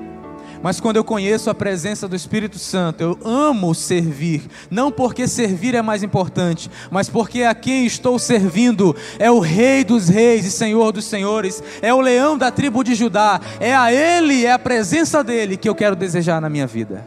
Mas 0.62 0.80
quando 0.80 0.96
eu 0.96 1.04
conheço 1.04 1.50
a 1.50 1.54
presença 1.54 2.08
do 2.08 2.16
Espírito 2.16 2.58
Santo, 2.58 3.02
eu 3.02 3.20
amo 3.26 3.76
servir, 3.76 4.44
não 4.72 4.90
porque 4.90 5.28
servir 5.28 5.76
é 5.76 5.82
mais 5.82 6.04
importante, 6.04 6.72
mas 6.90 7.10
porque 7.10 7.44
a 7.44 7.54
quem 7.54 7.86
estou 7.86 8.18
servindo 8.18 8.96
é 9.20 9.30
o 9.30 9.40
Rei 9.40 9.84
dos 9.84 10.08
Reis 10.08 10.46
e 10.46 10.52
Senhor 10.52 10.94
dos 10.94 11.04
Senhores, 11.04 11.62
é 11.82 11.94
o 11.94 12.00
leão 12.00 12.38
da 12.38 12.50
tribo 12.50 12.82
de 12.82 12.96
Judá, 12.96 13.42
é 13.60 13.76
a 13.76 13.92
Ele, 13.92 14.46
é 14.46 14.54
a 14.54 14.60
presença 14.60 15.22
dEle 15.22 15.58
que 15.58 15.68
eu 15.68 15.76
quero 15.76 15.98
desejar 15.98 16.40
na 16.40 16.50
minha 16.50 16.66
vida. 16.66 17.06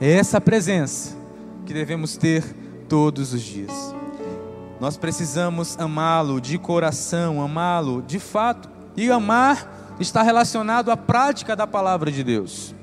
É 0.00 0.12
essa 0.12 0.40
presença 0.40 1.14
que 1.66 1.74
devemos 1.74 2.16
ter 2.16 2.42
todos 2.88 3.32
os 3.32 3.42
dias. 3.42 3.94
Nós 4.80 4.96
precisamos 4.96 5.78
amá-lo 5.78 6.40
de 6.40 6.58
coração, 6.58 7.42
amá-lo 7.42 8.02
de 8.02 8.18
fato, 8.18 8.68
e 8.96 9.10
amar 9.10 9.96
está 9.98 10.22
relacionado 10.22 10.90
à 10.90 10.96
prática 10.96 11.56
da 11.56 11.66
palavra 11.66 12.10
de 12.10 12.22
Deus. 12.22 12.74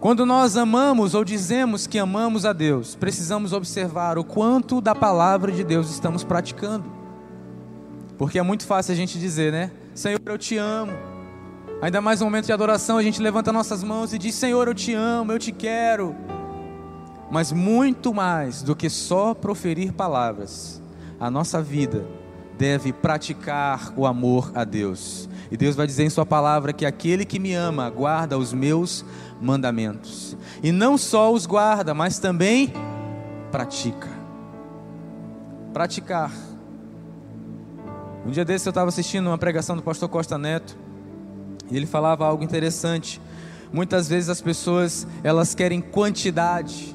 Quando 0.00 0.26
nós 0.26 0.56
amamos 0.56 1.14
ou 1.14 1.24
dizemos 1.24 1.86
que 1.86 1.98
amamos 1.98 2.44
a 2.44 2.52
Deus, 2.52 2.94
precisamos 2.94 3.54
observar 3.54 4.18
o 4.18 4.24
quanto 4.24 4.80
da 4.80 4.94
palavra 4.94 5.50
de 5.50 5.64
Deus 5.64 5.90
estamos 5.90 6.22
praticando. 6.22 6.84
Porque 8.18 8.38
é 8.38 8.42
muito 8.42 8.66
fácil 8.66 8.92
a 8.92 8.96
gente 8.96 9.18
dizer, 9.18 9.50
né? 9.50 9.70
Senhor, 9.94 10.20
eu 10.26 10.36
te 10.36 10.58
amo. 10.58 10.92
Ainda 11.80 12.00
mais 12.00 12.20
no 12.20 12.26
momento 12.26 12.46
de 12.46 12.52
adoração, 12.52 12.98
a 12.98 13.02
gente 13.02 13.20
levanta 13.20 13.52
nossas 13.52 13.82
mãos 13.82 14.12
e 14.12 14.18
diz: 14.18 14.34
Senhor, 14.34 14.68
eu 14.68 14.74
te 14.74 14.92
amo, 14.92 15.32
eu 15.32 15.38
te 15.38 15.52
quero. 15.52 16.14
Mas 17.34 17.50
muito 17.50 18.14
mais 18.14 18.62
do 18.62 18.76
que 18.76 18.88
só 18.88 19.34
proferir 19.34 19.92
palavras, 19.92 20.80
a 21.18 21.28
nossa 21.28 21.60
vida 21.60 22.06
deve 22.56 22.92
praticar 22.92 23.92
o 23.96 24.06
amor 24.06 24.52
a 24.54 24.62
Deus. 24.62 25.28
E 25.50 25.56
Deus 25.56 25.74
vai 25.74 25.84
dizer 25.84 26.04
em 26.04 26.10
Sua 26.10 26.24
palavra 26.24 26.72
que 26.72 26.86
aquele 26.86 27.24
que 27.24 27.40
me 27.40 27.52
ama 27.52 27.90
guarda 27.90 28.38
os 28.38 28.52
meus 28.52 29.04
mandamentos. 29.42 30.36
E 30.62 30.70
não 30.70 30.96
só 30.96 31.32
os 31.32 31.44
guarda, 31.44 31.92
mas 31.92 32.20
também 32.20 32.72
pratica. 33.50 34.10
Praticar. 35.72 36.30
Um 38.24 38.30
dia 38.30 38.44
desse 38.44 38.68
eu 38.68 38.70
estava 38.70 38.90
assistindo 38.90 39.26
uma 39.26 39.38
pregação 39.38 39.74
do 39.74 39.82
pastor 39.82 40.08
Costa 40.08 40.38
Neto 40.38 40.78
e 41.68 41.76
ele 41.76 41.86
falava 41.86 42.24
algo 42.24 42.44
interessante. 42.44 43.20
Muitas 43.72 44.08
vezes 44.08 44.28
as 44.28 44.40
pessoas 44.40 45.04
elas 45.24 45.52
querem 45.52 45.80
quantidade. 45.80 46.94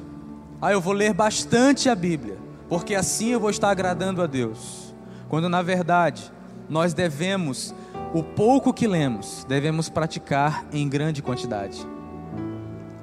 Ah, 0.62 0.72
eu 0.72 0.80
vou 0.80 0.92
ler 0.92 1.14
bastante 1.14 1.88
a 1.88 1.94
Bíblia, 1.94 2.36
porque 2.68 2.94
assim 2.94 3.28
eu 3.28 3.40
vou 3.40 3.50
estar 3.50 3.70
agradando 3.70 4.22
a 4.22 4.26
Deus 4.26 4.90
quando 5.30 5.48
na 5.48 5.62
verdade 5.62 6.30
nós 6.68 6.92
devemos, 6.92 7.72
o 8.12 8.22
pouco 8.22 8.74
que 8.74 8.86
lemos, 8.86 9.46
devemos 9.48 9.88
praticar 9.88 10.66
em 10.72 10.88
grande 10.88 11.22
quantidade. 11.22 11.86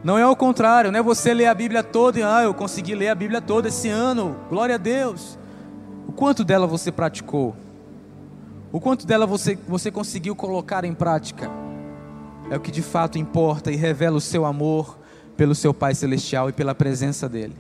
Não 0.04 0.18
é 0.18 0.28
o 0.28 0.36
contrário, 0.36 0.92
não 0.92 1.00
é 1.00 1.02
você 1.02 1.34
ler 1.34 1.48
a 1.48 1.54
Bíblia 1.54 1.82
toda 1.82 2.20
e 2.20 2.24
ah, 2.24 2.44
eu 2.44 2.54
consegui 2.54 2.96
ler 2.96 3.10
a 3.10 3.16
Bíblia 3.16 3.42
toda 3.42 3.70
esse 3.70 3.90
ano, 3.90 4.36
glória 4.50 4.76
a 4.76 4.78
Deus. 4.78 5.40
O 6.08 6.12
quanto 6.12 6.44
dela 6.44 6.68
você 6.68 6.92
praticou? 6.92 7.56
O 8.72 8.80
quanto 8.80 9.08
dela 9.08 9.26
você, 9.26 9.58
você 9.68 9.90
conseguiu 9.90 10.36
colocar 10.36 10.84
em 10.84 10.94
prática? 10.94 11.50
É 12.50 12.58
o 12.58 12.60
que 12.60 12.72
de 12.72 12.82
fato 12.82 13.18
importa 13.18 13.72
e 13.72 13.76
revela 13.76 14.18
o 14.18 14.22
seu 14.22 14.46
amor 14.46 14.98
pelo 15.38 15.54
seu 15.54 15.74
Pai 15.74 15.94
Celestial 15.94 16.50
e 16.50 16.52
pela 16.52 16.74
presença 16.74 17.30
dEle. 17.30 17.56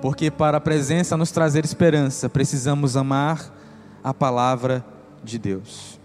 Porque 0.00 0.30
para 0.30 0.58
a 0.58 0.60
presença 0.60 1.16
nos 1.16 1.32
trazer 1.32 1.64
esperança, 1.64 2.28
precisamos 2.28 2.96
amar 2.96 3.52
a 4.02 4.14
palavra 4.14 4.84
de 5.24 5.38
Deus. 5.38 5.98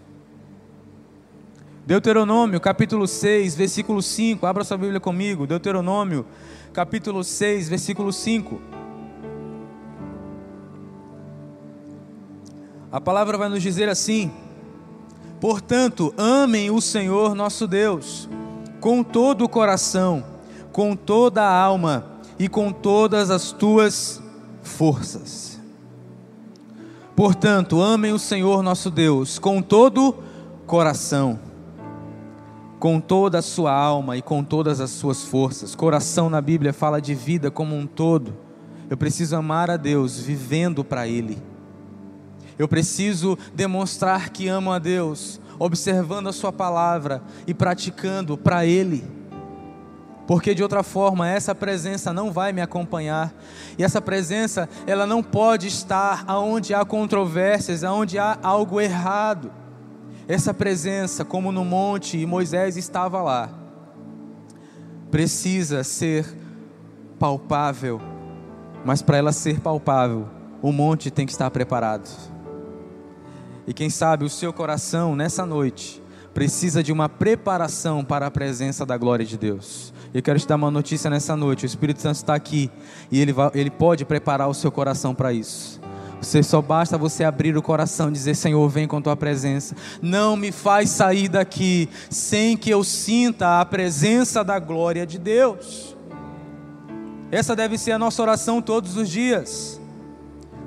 Deuteronômio, 1.86 2.60
capítulo 2.60 3.08
6, 3.08 3.56
versículo 3.56 4.02
5. 4.02 4.46
Abra 4.46 4.64
sua 4.64 4.78
Bíblia 4.78 5.00
comigo. 5.00 5.46
Deuteronômio, 5.46 6.26
capítulo 6.74 7.24
6, 7.24 7.70
versículo 7.70 8.12
5. 8.12 8.60
A 12.92 13.00
palavra 13.00 13.38
vai 13.38 13.50
nos 13.50 13.62
dizer 13.62 13.90
assim: 13.90 14.32
Portanto, 15.40 16.14
amem 16.18 16.72
o 16.72 16.82
Senhor 16.82 17.36
nosso 17.36 17.68
Deus 17.68 18.30
com 18.84 19.02
todo 19.02 19.46
o 19.46 19.50
coração, 19.50 20.26
com 20.74 20.94
toda 20.94 21.42
a 21.42 21.58
alma 21.58 22.06
e 22.38 22.50
com 22.50 22.70
todas 22.70 23.32
as 23.32 23.54
tuas 23.54 24.22
forças. 24.62 25.58
Portanto, 27.16 27.82
amem 27.82 28.12
o 28.12 28.20
Senhor 28.20 28.62
nosso 28.62 28.92
Deus 28.92 29.40
com 29.40 29.62
todo 29.62 30.18
coração, 30.68 31.40
com 32.78 33.00
toda 33.00 33.40
a 33.40 33.42
sua 33.42 33.72
alma 33.72 34.18
e 34.18 34.22
com 34.22 34.44
todas 34.44 34.82
as 34.82 34.90
suas 34.90 35.24
forças. 35.24 35.76
Coração 35.76 36.30
na 36.30 36.42
Bíblia 36.42 36.74
fala 36.74 37.00
de 37.00 37.16
vida 37.16 37.50
como 37.50 37.78
um 37.78 37.88
todo. 37.88 38.36
Eu 38.90 38.98
preciso 38.98 39.38
amar 39.38 39.72
a 39.72 39.78
Deus 39.78 40.20
vivendo 40.20 40.84
para 40.84 41.08
Ele. 41.08 41.42
Eu 42.60 42.68
preciso 42.68 43.38
demonstrar 43.56 44.30
que 44.32 44.50
amo 44.50 44.74
a 44.74 44.78
Deus, 44.78 45.40
observando 45.60 46.28
a 46.28 46.34
Sua 46.34 46.52
palavra 46.52 47.22
e 47.48 47.54
praticando 47.54 48.38
para 48.38 48.66
Ele 48.66 49.24
porque 50.26 50.56
de 50.56 50.64
outra 50.64 50.84
forma 50.84 51.28
essa 51.28 51.54
presença 51.54 52.14
não 52.14 52.32
vai 52.32 52.54
me 52.54 52.62
acompanhar. 52.62 53.34
E 53.78 53.84
essa 53.84 54.02
presença, 54.02 54.70
ela 54.88 55.06
não 55.06 55.22
pode 55.22 55.68
estar 55.68 56.24
aonde 56.28 56.74
há 56.74 56.86
controvérsias, 56.86 57.84
aonde 57.84 58.18
há 58.18 58.38
algo 58.42 58.80
errado. 58.80 59.52
Essa 60.28 60.54
presença, 60.54 61.26
como 61.26 61.52
no 61.52 61.66
monte 61.66 62.18
e 62.18 62.26
Moisés 62.26 62.78
estava 62.78 63.22
lá, 63.22 63.50
precisa 65.12 65.84
ser 65.84 66.26
palpável. 67.20 68.02
Mas 68.86 69.02
para 69.02 69.18
ela 69.18 69.32
ser 69.34 69.60
palpável, 69.60 70.30
o 70.62 70.72
monte 70.72 71.12
tem 71.12 71.26
que 71.26 71.34
estar 71.34 71.50
preparado. 71.52 72.10
E 73.68 73.74
quem 73.74 73.90
sabe 73.90 74.26
o 74.26 74.30
seu 74.30 74.52
coração 74.52 75.16
nessa 75.16 75.46
noite 75.46 76.04
precisa 76.34 76.82
de 76.82 76.92
uma 76.92 77.08
preparação 77.08 78.04
para 78.04 78.28
a 78.28 78.32
presença 78.32 78.86
da 78.86 78.98
glória 78.98 79.26
de 79.26 79.38
Deus. 79.38 79.94
Eu 80.14 80.22
quero 80.22 80.40
te 80.40 80.48
dar 80.48 80.56
uma 80.56 80.72
notícia 80.72 81.10
nessa 81.10 81.36
noite. 81.36 81.66
O 81.66 81.68
Espírito 81.68 82.02
Santo 82.02 82.16
está 82.16 82.36
aqui 82.36 82.70
e 83.12 83.20
ele, 83.20 83.32
vai, 83.32 83.52
ele 83.54 83.70
pode 83.70 84.04
preparar 84.04 84.50
o 84.50 84.54
seu 84.54 84.72
coração 84.72 85.14
para 85.14 85.32
isso. 85.32 85.80
Você 86.22 86.42
só 86.42 86.62
basta 86.62 86.98
você 86.98 87.24
abrir 87.24 87.56
o 87.58 87.62
coração 87.62 88.10
e 88.10 88.14
dizer: 88.14 88.36
Senhor, 88.36 88.68
vem 88.70 88.88
com 88.88 89.02
tua 89.02 89.16
presença. 89.16 89.76
Não 90.02 90.36
me 90.36 90.52
faz 90.52 90.90
sair 90.90 91.28
daqui 91.28 91.90
sem 92.10 92.56
que 92.56 92.70
eu 92.70 92.84
sinta 92.84 93.60
a 93.60 93.66
presença 93.66 94.44
da 94.44 94.58
glória 94.58 95.06
de 95.06 95.20
Deus. 95.20 95.96
Essa 97.30 97.56
deve 97.56 97.78
ser 97.78 97.92
a 97.92 98.00
nossa 98.00 98.22
oração 98.22 98.62
todos 98.62 98.96
os 98.96 99.10
dias. 99.10 99.82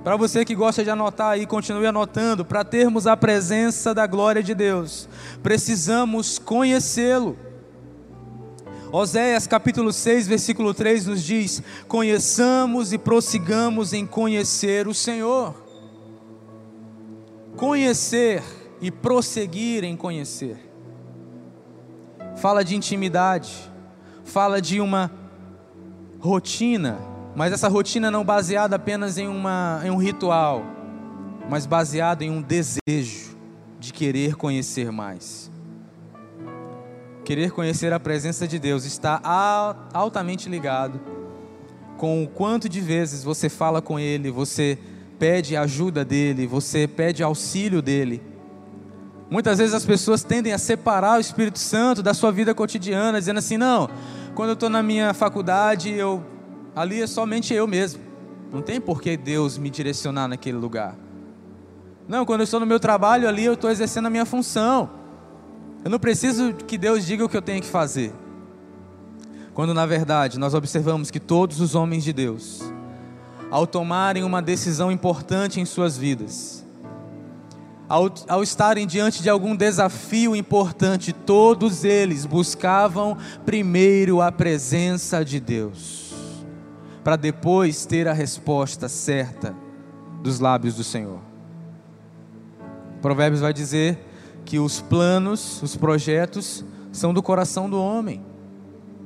Para 0.06 0.16
você 0.16 0.44
que 0.44 0.54
gosta 0.54 0.84
de 0.84 0.90
anotar 0.90 1.30
aí, 1.30 1.46
continue 1.46 1.84
anotando. 1.84 2.44
Para 2.44 2.62
termos 2.62 3.08
a 3.08 3.16
presença 3.16 3.92
da 3.92 4.06
glória 4.06 4.40
de 4.40 4.54
Deus, 4.54 5.08
precisamos 5.42 6.38
conhecê-lo. 6.38 7.36
Oséias 8.92 9.48
capítulo 9.48 9.92
6, 9.92 10.28
versículo 10.28 10.72
3 10.72 11.06
nos 11.06 11.24
diz: 11.24 11.60
Conheçamos 11.88 12.92
e 12.92 12.98
prossigamos 12.98 13.92
em 13.92 14.06
conhecer 14.06 14.86
o 14.86 14.94
Senhor. 14.94 15.52
Conhecer 17.56 18.44
e 18.80 18.92
prosseguir 18.92 19.82
em 19.82 19.96
conhecer. 19.96 20.70
Fala 22.36 22.62
de 22.62 22.76
intimidade, 22.76 23.52
fala 24.22 24.62
de 24.62 24.80
uma 24.80 25.10
rotina, 26.20 26.96
mas 27.36 27.52
essa 27.52 27.68
rotina 27.68 28.10
não 28.10 28.24
baseada 28.24 28.76
apenas 28.76 29.18
em, 29.18 29.28
uma, 29.28 29.82
em 29.84 29.90
um 29.90 29.98
ritual, 29.98 30.64
mas 31.50 31.66
baseada 31.66 32.24
em 32.24 32.30
um 32.30 32.40
desejo 32.40 33.36
de 33.78 33.92
querer 33.92 34.36
conhecer 34.36 34.90
mais. 34.90 35.50
Querer 37.26 37.50
conhecer 37.50 37.92
a 37.92 38.00
presença 38.00 38.48
de 38.48 38.58
Deus 38.58 38.86
está 38.86 39.20
altamente 39.92 40.48
ligado 40.48 40.98
com 41.98 42.24
o 42.24 42.28
quanto 42.28 42.70
de 42.70 42.80
vezes 42.80 43.22
você 43.22 43.50
fala 43.50 43.82
com 43.82 44.00
Ele, 44.00 44.30
você 44.30 44.78
pede 45.18 45.56
ajuda 45.56 46.06
dEle, 46.06 46.46
você 46.46 46.88
pede 46.88 47.22
auxílio 47.22 47.82
dEle. 47.82 48.22
Muitas 49.28 49.58
vezes 49.58 49.74
as 49.74 49.84
pessoas 49.84 50.22
tendem 50.22 50.54
a 50.54 50.58
separar 50.58 51.18
o 51.18 51.20
Espírito 51.20 51.58
Santo 51.58 52.02
da 52.02 52.14
sua 52.14 52.32
vida 52.32 52.54
cotidiana, 52.54 53.18
dizendo 53.18 53.38
assim: 53.38 53.58
não, 53.58 53.90
quando 54.34 54.50
eu 54.50 54.54
estou 54.54 54.70
na 54.70 54.82
minha 54.82 55.12
faculdade, 55.12 55.90
eu 55.90 56.22
ali 56.76 57.00
é 57.00 57.06
somente 57.06 57.54
eu 57.54 57.66
mesmo. 57.66 58.02
Não 58.52 58.60
tem 58.60 58.80
por 58.80 59.00
que 59.00 59.16
Deus 59.16 59.56
me 59.56 59.70
direcionar 59.70 60.28
naquele 60.28 60.58
lugar. 60.58 60.94
Não, 62.06 62.24
quando 62.24 62.40
eu 62.40 62.44
estou 62.44 62.60
no 62.60 62.66
meu 62.66 62.78
trabalho 62.78 63.26
ali, 63.26 63.44
eu 63.44 63.54
estou 63.54 63.70
exercendo 63.70 64.06
a 64.06 64.10
minha 64.10 64.26
função. 64.26 64.90
Eu 65.82 65.90
não 65.90 65.98
preciso 65.98 66.52
que 66.52 66.76
Deus 66.76 67.06
diga 67.06 67.24
o 67.24 67.28
que 67.28 67.36
eu 67.36 67.42
tenho 67.42 67.62
que 67.62 67.68
fazer. 67.68 68.12
Quando 69.54 69.72
na 69.72 69.86
verdade 69.86 70.38
nós 70.38 70.52
observamos 70.52 71.10
que 71.10 71.18
todos 71.18 71.60
os 71.60 71.74
homens 71.74 72.04
de 72.04 72.12
Deus, 72.12 72.60
ao 73.50 73.66
tomarem 73.66 74.22
uma 74.22 74.42
decisão 74.42 74.92
importante 74.92 75.60
em 75.60 75.64
suas 75.64 75.96
vidas, 75.96 76.64
ao, 77.88 78.12
ao 78.28 78.42
estarem 78.42 78.86
diante 78.86 79.22
de 79.22 79.30
algum 79.30 79.56
desafio 79.56 80.36
importante, 80.36 81.12
todos 81.12 81.84
eles 81.84 82.26
buscavam 82.26 83.16
primeiro 83.44 84.20
a 84.20 84.30
presença 84.30 85.24
de 85.24 85.40
Deus, 85.40 86.05
para 87.06 87.14
depois 87.14 87.86
ter 87.86 88.08
a 88.08 88.12
resposta 88.12 88.88
certa 88.88 89.54
dos 90.24 90.40
lábios 90.40 90.74
do 90.74 90.82
Senhor. 90.82 91.20
Provérbios 93.00 93.42
vai 93.42 93.52
dizer 93.52 93.96
que 94.44 94.58
os 94.58 94.80
planos, 94.80 95.62
os 95.62 95.76
projetos 95.76 96.64
são 96.90 97.14
do 97.14 97.22
coração 97.22 97.70
do 97.70 97.80
homem. 97.80 98.26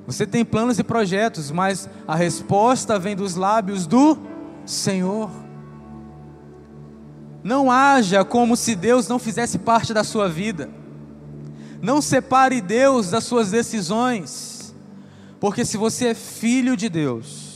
Você 0.06 0.26
tem 0.26 0.46
planos 0.46 0.78
e 0.78 0.82
projetos, 0.82 1.50
mas 1.50 1.90
a 2.08 2.14
resposta 2.14 2.98
vem 2.98 3.14
dos 3.14 3.34
lábios 3.34 3.86
do 3.86 4.16
Senhor. 4.64 5.30
Não 7.44 7.70
haja 7.70 8.24
como 8.24 8.56
se 8.56 8.74
Deus 8.74 9.08
não 9.08 9.18
fizesse 9.18 9.58
parte 9.58 9.92
da 9.92 10.04
sua 10.04 10.26
vida. 10.26 10.70
Não 11.82 12.00
separe 12.00 12.62
Deus 12.62 13.10
das 13.10 13.24
suas 13.24 13.50
decisões. 13.50 14.74
Porque 15.38 15.66
se 15.66 15.76
você 15.76 16.06
é 16.06 16.14
filho 16.14 16.78
de 16.78 16.88
Deus, 16.88 17.49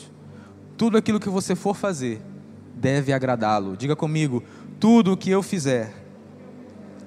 tudo 0.76 0.96
aquilo 0.96 1.20
que 1.20 1.28
você 1.28 1.54
for 1.54 1.74
fazer 1.74 2.20
deve 2.74 3.12
agradá-lo. 3.12 3.76
Diga 3.76 3.94
comigo: 3.94 4.42
tudo 4.80 5.12
o 5.12 5.16
que 5.16 5.30
eu 5.30 5.42
fizer 5.42 5.92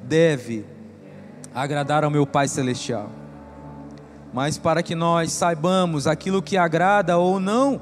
deve 0.04 0.66
agradar 1.54 2.04
ao 2.04 2.12
meu 2.12 2.26
Pai 2.26 2.48
Celestial. 2.48 3.10
Mas 4.34 4.58
para 4.58 4.84
que 4.84 4.96
nós 4.96 5.32
saibamos 5.32 6.06
aquilo 6.06 6.42
que 6.42 6.58
agrada 6.58 7.18
ou 7.18 7.40
não 7.40 7.82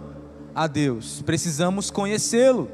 a 0.54 0.68
Deus, 0.68 1.22
precisamos 1.22 1.92
conhecê-lo. 1.92 2.70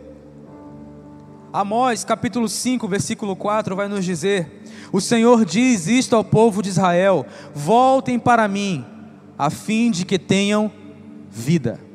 Amós 1.54 2.06
capítulo 2.06 2.48
5, 2.48 2.88
versículo 2.88 3.36
4 3.36 3.76
vai 3.76 3.88
nos 3.88 4.06
dizer: 4.06 4.64
O 4.92 5.02
Senhor 5.02 5.44
diz 5.44 5.88
isto 5.88 6.16
ao 6.16 6.24
povo 6.24 6.62
de 6.62 6.70
Israel: 6.70 7.26
Voltem 7.54 8.18
para 8.18 8.48
mim, 8.48 8.86
a 9.38 9.50
fim 9.50 9.92
de 9.92 10.06
que 10.06 10.18
tenham 10.18 10.72
vida. 11.30 11.91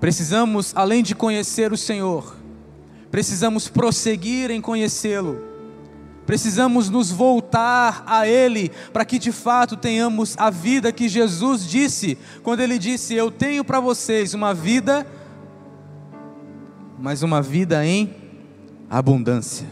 Precisamos, 0.00 0.72
além 0.74 1.02
de 1.02 1.14
conhecer 1.14 1.72
o 1.72 1.76
Senhor, 1.76 2.36
precisamos 3.10 3.68
prosseguir 3.68 4.50
em 4.50 4.60
conhecê-lo 4.60 5.56
Precisamos 6.26 6.90
nos 6.90 7.08
voltar 7.08 8.02
a 8.04 8.26
Ele 8.26 8.72
para 8.92 9.04
que 9.04 9.16
de 9.16 9.30
fato 9.30 9.76
tenhamos 9.76 10.36
a 10.36 10.50
vida 10.50 10.90
que 10.90 11.08
Jesus 11.08 11.64
disse, 11.64 12.18
quando 12.42 12.60
Ele 12.60 12.78
disse: 12.78 13.14
Eu 13.14 13.30
tenho 13.30 13.64
para 13.64 13.78
vocês 13.78 14.34
uma 14.34 14.52
vida, 14.52 15.06
mas 16.98 17.22
uma 17.22 17.40
vida 17.40 17.86
em 17.86 18.12
abundância. 18.90 19.68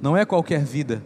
Não 0.00 0.16
é 0.16 0.24
qualquer 0.24 0.64
vida 0.64 1.02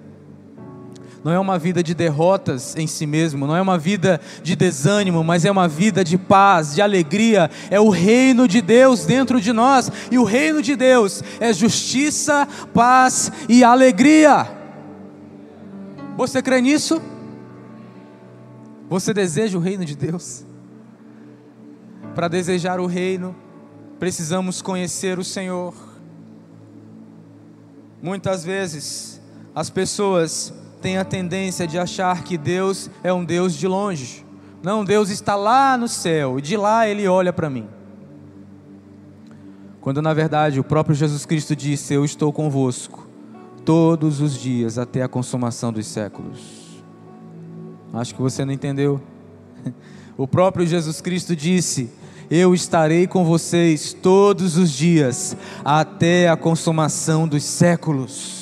não 1.25 1.33
é 1.33 1.39
uma 1.39 1.59
vida 1.59 1.83
de 1.83 1.95
derrotas 1.95 2.77
em 2.77 2.87
si 2.87 3.07
mesmo, 3.07 3.47
não 3.47 3.57
é 3.57 3.61
uma 3.61 3.77
vida 3.77 4.21
de 4.43 4.55
desânimo, 4.55 5.25
mas 5.25 5.45
é 5.45 5.51
uma 5.51 5.67
vida 5.67 6.05
de 6.05 6.17
paz, 6.17 6.75
de 6.75 6.83
alegria. 6.83 7.51
É 7.71 7.81
o 7.81 7.91
reino 7.91 8.47
de 8.47 8.61
Deus 8.61 9.05
dentro 9.05 9.41
de 9.41 9.53
nós, 9.53 9.91
e 10.11 10.19
o 10.19 10.25
reino 10.25 10.63
de 10.63 10.77
Deus 10.77 11.23
é 11.41 11.53
justiça, 11.53 12.47
paz 12.73 13.33
e 13.49 13.65
alegria. 13.65 14.47
Você 16.17 16.41
crê 16.41 16.61
nisso? 16.61 17.03
Você 18.89 19.13
deseja 19.13 19.59
o 19.59 19.61
reino 19.61 19.85
de 19.85 19.97
Deus? 19.97 20.45
Para 22.15 22.29
desejar 22.29 22.81
o 22.81 22.87
reino, 22.87 23.37
precisamos 23.99 24.63
conhecer 24.63 25.19
o 25.19 25.25
Senhor. 25.25 25.75
Muitas 28.01 28.45
vezes 28.45 29.21
as 29.55 29.69
pessoas 29.69 30.53
tem 30.81 30.99
a 30.99 31.05
tendência 31.05 31.67
de 31.67 31.79
achar 31.79 32.23
que 32.23 32.39
Deus 32.39 32.91
é 33.03 33.13
um 33.13 33.25
Deus 33.25 33.55
de 33.55 33.67
longe. 33.67 34.25
Não, 34.63 34.85
Deus 34.85 35.11
está 35.11 35.37
lá 35.37 35.77
no 35.77 35.89
céu 35.89 36.39
e 36.39 36.43
de 36.43 36.57
lá 36.57 36.89
ele 36.89 37.07
olha 37.07 37.33
para 37.33 37.49
mim. 37.49 37.69
Quando 39.81 40.03
na 40.03 40.13
verdade 40.13 40.59
o 40.59 40.65
próprio 40.65 40.95
Jesus 40.95 41.25
Cristo 41.25 41.55
disse: 41.55 41.95
Eu 41.95 42.05
estou 42.05 42.33
convosco 42.33 43.07
todos 43.65 44.21
os 44.21 44.39
dias 44.39 44.79
até 44.79 45.03
a 45.03 45.09
consumação 45.09 45.73
dos 45.73 45.87
séculos. 45.87 46.83
Acho 47.93 48.15
que 48.15 48.21
você 48.21 48.45
não 48.45 48.53
entendeu. 48.53 49.01
O 50.19 50.27
próprio 50.27 50.67
Jesus 50.67 51.01
Cristo 51.01 51.37
disse: 51.37 51.93
Eu 52.29 52.53
estarei 52.53 53.07
com 53.07 53.25
vocês 53.25 53.93
todos 53.93 54.57
os 54.57 54.73
dias, 54.73 55.37
até 55.65 56.29
a 56.29 56.37
consumação 56.37 57.29
dos 57.29 57.45
séculos. 57.45 58.38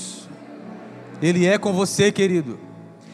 Ele 1.20 1.46
é 1.46 1.58
com 1.58 1.72
você, 1.72 2.12
querido. 2.12 2.58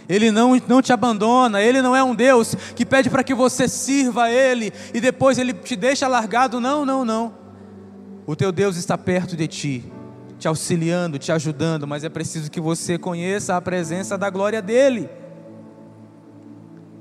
Ele 0.08 0.30
não, 0.30 0.60
não 0.68 0.82
te 0.82 0.92
abandona, 0.92 1.62
Ele 1.62 1.80
não 1.80 1.94
é 1.94 2.02
um 2.02 2.14
Deus 2.14 2.54
que 2.74 2.84
pede 2.84 3.08
para 3.08 3.24
que 3.24 3.34
você 3.34 3.68
sirva 3.68 4.24
a 4.24 4.30
Ele 4.30 4.72
e 4.92 5.00
depois 5.00 5.38
Ele 5.38 5.52
te 5.52 5.76
deixa 5.76 6.08
largado. 6.08 6.60
Não, 6.60 6.84
não, 6.84 7.04
não. 7.04 7.34
O 8.26 8.36
teu 8.36 8.52
Deus 8.52 8.76
está 8.76 8.96
perto 8.98 9.36
de 9.36 9.46
ti, 9.48 9.84
te 10.38 10.46
auxiliando, 10.46 11.18
te 11.18 11.32
ajudando, 11.32 11.86
mas 11.86 12.04
é 12.04 12.08
preciso 12.08 12.50
que 12.50 12.60
você 12.60 12.98
conheça 12.98 13.56
a 13.56 13.60
presença 13.60 14.18
da 14.18 14.28
glória 14.28 14.60
dEle. 14.60 15.08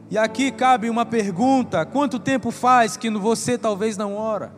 E 0.10 0.18
aqui 0.18 0.52
cabe 0.52 0.90
uma 0.90 1.06
pergunta: 1.06 1.86
quanto 1.86 2.20
tempo 2.20 2.52
faz 2.52 2.98
que 2.98 3.10
você 3.10 3.58
talvez 3.58 3.98
não 3.98 4.16
ora? 4.16 4.54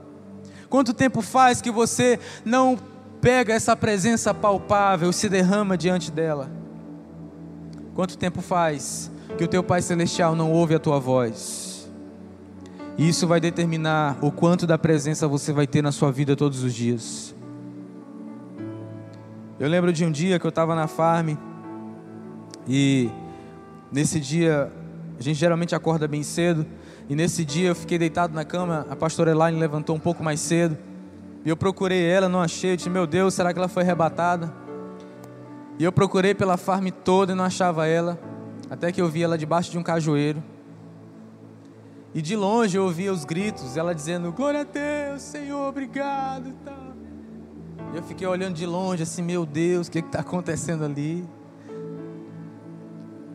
Quanto 0.69 0.93
tempo 0.93 1.21
faz 1.21 1.62
que 1.62 1.69
você 1.69 2.19
não 2.43 2.77
pega 3.23 3.53
essa 3.53 3.73
presença 3.73 4.33
palpável 4.33 5.09
e 5.09 5.13
se 5.13 5.29
derrama 5.29 5.77
diante 5.77 6.12
dela? 6.12 6.51
Quanto 7.95 8.17
tempo 8.17 8.41
faz 8.41 9.09
que 9.38 9.45
o 9.45 9.47
teu 9.47 9.63
Pai 9.63 9.81
Celestial 9.81 10.36
não 10.36 10.51
ouve 10.51 10.75
a 10.75 10.79
tua 10.79 10.99
voz? 10.99 11.89
E 12.97 13.07
isso 13.07 13.25
vai 13.25 13.39
determinar 13.39 14.17
o 14.21 14.29
quanto 14.29 14.67
da 14.67 14.77
presença 14.77 15.25
você 15.25 15.53
vai 15.53 15.65
ter 15.65 15.81
na 15.81 15.93
sua 15.93 16.12
vida 16.12 16.36
todos 16.36 16.63
os 16.63 16.73
dias. 16.73 17.33
Eu 19.57 19.69
lembro 19.69 19.93
de 19.93 20.03
um 20.03 20.12
dia 20.12 20.38
que 20.38 20.45
eu 20.45 20.49
estava 20.49 20.75
na 20.75 20.88
farm 20.88 21.38
e 22.67 23.09
nesse 23.89 24.19
dia 24.19 24.69
a 25.17 25.23
gente 25.23 25.39
geralmente 25.39 25.73
acorda 25.73 26.09
bem 26.09 26.23
cedo. 26.23 26.65
E 27.07 27.15
nesse 27.15 27.45
dia 27.45 27.69
eu 27.69 27.75
fiquei 27.75 27.97
deitado 27.97 28.33
na 28.33 28.43
cama, 28.43 28.86
a 28.89 28.97
pastora 28.97 29.31
Elaine 29.31 29.57
levantou 29.57 29.95
um 29.95 29.99
pouco 29.99 30.21
mais 30.21 30.41
cedo. 30.41 30.77
E 31.45 31.49
eu 31.49 31.58
procurei 31.58 32.06
ela, 32.06 32.29
não 32.29 32.41
achei. 32.41 32.71
Eu 32.71 32.77
disse, 32.77 32.89
meu 32.89 33.06
Deus, 33.06 33.34
será 33.34 33.51
que 33.51 33.60
ela 33.60 33.67
foi 33.67 33.84
arrebatada? 33.84 34.53
E 35.77 35.84
eu 35.84 35.91
procurei 35.91 36.34
pela 36.34 36.58
farm 36.58 36.88
toda 37.03 37.34
e 37.34 37.36
não 37.36 37.43
achava 37.43 37.88
ela. 37.88 38.19
Até 38.69 38.91
que 38.91 39.01
eu 39.01 39.08
vi 39.10 39.23
ela 39.23 39.38
debaixo 39.38 39.71
de 39.71 39.77
um 39.77 39.84
cajueiro. 39.84 40.41
E 42.13 42.21
de 42.21 42.36
longe 42.36 42.77
eu 42.77 42.84
ouvia 42.84 43.12
os 43.12 43.25
gritos, 43.25 43.75
ela 43.75 43.93
dizendo: 43.93 44.32
Glória 44.32 44.62
a 44.62 44.63
Deus, 44.63 45.21
Senhor, 45.23 45.67
obrigado 45.67 46.47
e. 46.49 46.73
E 47.93 47.97
eu 47.97 48.01
fiquei 48.01 48.25
olhando 48.25 48.56
de 48.56 48.65
longe, 48.65 49.03
assim, 49.03 49.21
meu 49.21 49.45
Deus, 49.45 49.88
o 49.88 49.91
que 49.91 49.99
está 49.99 50.21
acontecendo 50.21 50.84
ali? 50.84 51.23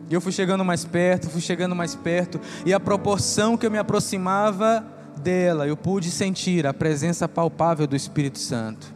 E 0.09 0.13
eu 0.13 0.19
fui 0.19 0.33
chegando 0.33 0.65
mais 0.65 0.83
perto, 0.83 1.29
fui 1.29 1.39
chegando 1.39 1.73
mais 1.73 1.95
perto, 1.95 2.41
e 2.65 2.73
a 2.73 2.79
proporção 2.79 3.55
que 3.55 3.65
eu 3.65 3.71
me 3.71 3.77
aproximava 3.77 4.85
dela, 5.19 5.67
eu 5.67 5.77
pude 5.77 6.09
sentir 6.09 6.65
a 6.65 6.73
presença 6.73 7.27
palpável 7.27 7.85
do 7.85 7.95
Espírito 7.95 8.39
Santo. 8.39 8.93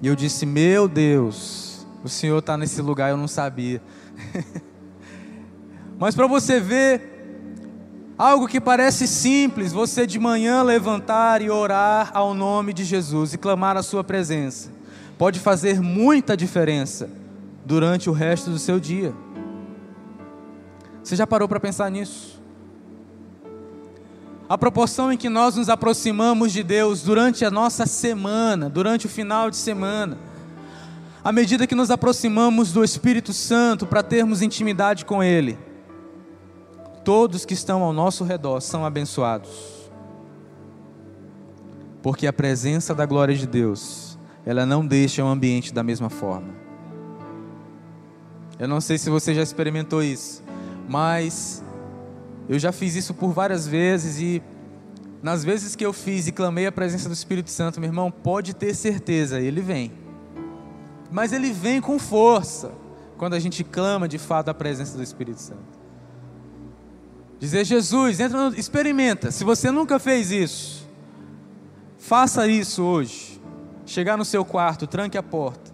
E 0.00 0.06
eu 0.06 0.16
disse: 0.16 0.46
Meu 0.46 0.88
Deus, 0.88 1.86
o 2.02 2.08
Senhor 2.08 2.38
está 2.38 2.56
nesse 2.56 2.80
lugar, 2.80 3.10
eu 3.10 3.16
não 3.16 3.28
sabia. 3.28 3.82
Mas 5.98 6.14
para 6.14 6.26
você 6.26 6.60
ver, 6.60 7.02
algo 8.16 8.48
que 8.48 8.60
parece 8.60 9.06
simples, 9.06 9.72
você 9.72 10.06
de 10.06 10.18
manhã 10.18 10.62
levantar 10.62 11.42
e 11.42 11.50
orar 11.50 12.10
ao 12.14 12.34
nome 12.34 12.72
de 12.72 12.84
Jesus 12.84 13.34
e 13.34 13.38
clamar 13.38 13.76
a 13.76 13.82
Sua 13.82 14.02
presença, 14.02 14.70
pode 15.16 15.40
fazer 15.40 15.80
muita 15.80 16.36
diferença 16.36 17.08
durante 17.64 18.10
o 18.10 18.12
resto 18.12 18.50
do 18.50 18.58
seu 18.58 18.78
dia. 18.78 19.14
Você 21.02 21.16
já 21.16 21.26
parou 21.26 21.48
para 21.48 21.60
pensar 21.60 21.90
nisso? 21.90 22.33
A 24.48 24.58
proporção 24.58 25.12
em 25.12 25.16
que 25.16 25.28
nós 25.28 25.56
nos 25.56 25.68
aproximamos 25.68 26.52
de 26.52 26.62
Deus 26.62 27.02
durante 27.02 27.44
a 27.44 27.50
nossa 27.50 27.86
semana, 27.86 28.68
durante 28.68 29.06
o 29.06 29.08
final 29.08 29.50
de 29.50 29.56
semana, 29.56 30.18
à 31.22 31.32
medida 31.32 31.66
que 31.66 31.74
nos 31.74 31.90
aproximamos 31.90 32.72
do 32.72 32.84
Espírito 32.84 33.32
Santo 33.32 33.86
para 33.86 34.02
termos 34.02 34.42
intimidade 34.42 35.04
com 35.04 35.22
Ele, 35.22 35.58
todos 37.04 37.44
que 37.44 37.54
estão 37.54 37.82
ao 37.82 37.92
nosso 37.92 38.24
redor 38.24 38.60
são 38.60 38.84
abençoados. 38.84 39.50
Porque 42.02 42.26
a 42.26 42.32
presença 42.32 42.94
da 42.94 43.06
glória 43.06 43.34
de 43.34 43.46
Deus, 43.46 44.18
ela 44.44 44.66
não 44.66 44.86
deixa 44.86 45.24
o 45.24 45.28
ambiente 45.28 45.72
da 45.72 45.82
mesma 45.82 46.10
forma. 46.10 46.54
Eu 48.58 48.68
não 48.68 48.80
sei 48.80 48.98
se 48.98 49.08
você 49.08 49.34
já 49.34 49.42
experimentou 49.42 50.02
isso 50.02 50.44
mas 50.88 51.62
eu 52.48 52.58
já 52.58 52.72
fiz 52.72 52.94
isso 52.94 53.14
por 53.14 53.32
várias 53.32 53.66
vezes 53.66 54.20
e 54.20 54.42
nas 55.22 55.42
vezes 55.42 55.74
que 55.74 55.84
eu 55.84 55.92
fiz 55.92 56.26
e 56.26 56.32
clamei 56.32 56.66
a 56.66 56.72
presença 56.72 57.08
do 57.08 57.14
Espírito 57.14 57.50
Santo, 57.50 57.80
meu 57.80 57.88
irmão, 57.88 58.10
pode 58.10 58.54
ter 58.54 58.74
certeza, 58.74 59.40
ele 59.40 59.62
vem. 59.62 59.90
Mas 61.10 61.32
ele 61.32 61.50
vem 61.50 61.80
com 61.80 61.98
força 61.98 62.72
quando 63.16 63.32
a 63.34 63.38
gente 63.38 63.64
clama 63.64 64.06
de 64.06 64.18
fato 64.18 64.50
a 64.50 64.54
presença 64.54 64.96
do 64.96 65.02
Espírito 65.02 65.40
Santo. 65.40 65.84
Dizer, 67.38 67.64
Jesus, 67.64 68.20
entra 68.20 68.50
no, 68.50 68.56
experimenta. 68.56 69.30
Se 69.30 69.44
você 69.44 69.70
nunca 69.70 69.98
fez 69.98 70.30
isso, 70.30 70.88
faça 71.96 72.46
isso 72.46 72.82
hoje. 72.82 73.40
Chegar 73.86 74.16
no 74.16 74.24
seu 74.24 74.44
quarto, 74.44 74.86
tranque 74.86 75.16
a 75.16 75.22
porta. 75.22 75.72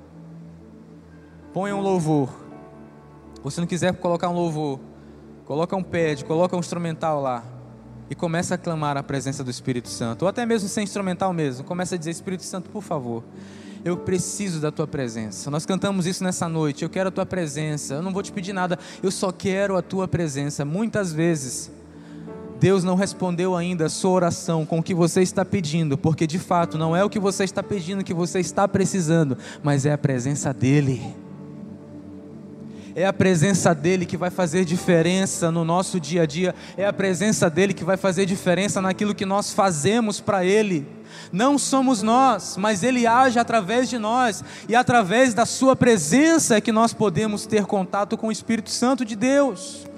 Ponha 1.53 1.75
um 1.75 1.81
louvor. 1.81 2.29
Ou 3.43 3.51
se 3.51 3.61
não 3.61 3.67
quiser 3.67 3.95
colocar 3.95 4.29
um 4.29 4.35
louvor, 4.35 4.79
Coloca 5.51 5.75
um 5.75 5.83
pad, 5.83 6.25
coloca 6.27 6.57
um 6.57 6.61
instrumental 6.61 7.21
lá 7.21 7.43
e 8.09 8.15
começa 8.15 8.55
a 8.55 8.57
clamar 8.57 8.97
a 8.97 9.03
presença 9.03 9.43
do 9.43 9.51
Espírito 9.51 9.89
Santo, 9.89 10.23
ou 10.23 10.29
até 10.29 10.47
mesmo 10.47 10.69
sem 10.69 10.85
instrumental 10.85 11.33
mesmo, 11.33 11.65
começa 11.65 11.97
a 11.97 11.99
dizer: 11.99 12.13
Espírito 12.13 12.45
Santo, 12.45 12.71
por 12.71 12.85
favor, 12.85 13.25
eu 13.85 13.97
preciso 13.97 14.61
da 14.61 14.71
tua 14.71 14.87
presença. 14.87 15.51
Nós 15.51 15.67
cantamos 15.67 16.07
isso 16.07 16.23
nessa 16.23 16.49
noite. 16.49 16.85
Eu 16.85 16.89
quero 16.89 17.09
a 17.09 17.11
tua 17.11 17.27
presença. 17.27 17.95
Eu 17.95 18.03
não 18.03 18.13
vou 18.13 18.23
te 18.23 18.31
pedir 18.31 18.53
nada, 18.53 18.79
eu 19.03 19.11
só 19.11 19.33
quero 19.33 19.77
a 19.77 19.83
tua 19.83 20.07
presença. 20.07 20.65
Muitas 20.65 21.13
vezes, 21.13 21.69
Deus 22.61 22.85
não 22.85 22.95
respondeu 22.95 23.57
ainda 23.57 23.87
a 23.87 23.91
sua 23.91 24.13
oração 24.13 24.65
com 24.65 24.79
o 24.79 24.83
que 24.85 24.95
você 24.95 25.21
está 25.21 25.45
pedindo, 25.45 25.99
porque 25.99 26.29
de 26.29 26.39
fato 26.39 26.79
não 26.79 26.95
é 26.95 27.05
o 27.05 27.11
que 27.11 27.19
você 27.19 27.43
está 27.43 27.61
pedindo 27.61 28.05
que 28.05 28.15
você 28.15 28.39
está 28.39 28.69
precisando, 28.69 29.37
mas 29.65 29.85
é 29.85 29.93
a 29.93 29.99
presença 29.99 30.55
dEle. 30.55 31.29
É 33.01 33.07
a 33.07 33.15
presença 33.15 33.75
dEle 33.75 34.05
que 34.05 34.19
vai 34.19 34.29
fazer 34.29 34.63
diferença 34.63 35.51
no 35.51 35.65
nosso 35.65 35.99
dia 35.99 36.25
a 36.25 36.27
dia, 36.27 36.55
é 36.77 36.85
a 36.85 36.93
presença 36.93 37.49
dEle 37.49 37.73
que 37.73 37.83
vai 37.83 37.97
fazer 37.97 38.27
diferença 38.27 38.83
naquilo 38.83 39.15
que 39.15 39.25
nós 39.25 39.55
fazemos 39.55 40.21
para 40.21 40.45
Ele. 40.45 40.87
Não 41.33 41.59
somos 41.59 42.03
nós, 42.03 42.59
mas 42.59 42.83
Ele 42.83 43.07
age 43.07 43.39
através 43.39 43.89
de 43.89 43.97
nós, 43.97 44.45
e 44.69 44.77
através 44.77 45.33
da 45.33 45.47
Sua 45.47 45.75
presença 45.75 46.57
é 46.57 46.61
que 46.61 46.73
nós 46.73 46.93
podemos 46.93 47.47
ter 47.47 47.65
contato 47.65 48.19
com 48.19 48.27
o 48.27 48.33
Espírito 48.33 48.69
Santo 48.69 49.03
de 49.03 49.17
Deus. 49.17 49.89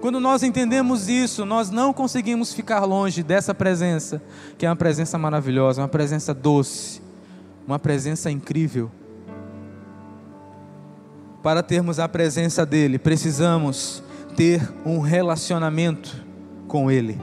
Quando 0.00 0.20
nós 0.20 0.44
entendemos 0.44 1.08
isso, 1.08 1.44
nós 1.44 1.70
não 1.70 1.92
conseguimos 1.92 2.54
ficar 2.54 2.84
longe 2.84 3.20
dessa 3.24 3.52
presença, 3.52 4.22
que 4.56 4.64
é 4.64 4.68
uma 4.68 4.76
presença 4.76 5.18
maravilhosa, 5.18 5.82
uma 5.82 5.88
presença 5.88 6.32
doce, 6.32 7.02
uma 7.66 7.80
presença 7.80 8.30
incrível 8.30 8.92
para 11.42 11.62
termos 11.62 11.98
a 11.98 12.08
presença 12.08 12.66
dEle, 12.66 12.98
precisamos 12.98 14.02
ter 14.36 14.68
um 14.84 15.00
relacionamento 15.00 16.24
com 16.66 16.90
Ele. 16.90 17.20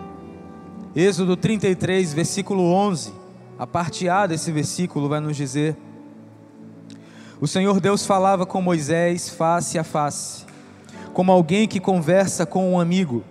Êxodo 0.96 1.36
33, 1.36 2.14
versículo 2.14 2.64
11, 2.72 3.14
a 3.60 3.68
parte 3.68 4.08
A 4.08 4.26
desse 4.26 4.52
versículo 4.52 5.10
vai 5.10 5.20
nos 5.20 5.36
dizer: 5.36 5.76
O 7.40 7.48
Senhor 7.48 7.80
Deus 7.80 8.06
falava 8.06 8.46
com 8.46 8.62
Moisés 8.62 9.30
face 9.30 9.78
a 9.78 9.84
face, 9.84 10.46
como 11.14 11.32
alguém 11.32 11.68
que 11.68 11.80
conversa 11.80 12.46
com 12.46 12.72
um 12.72 12.80
amigo. 12.80 13.24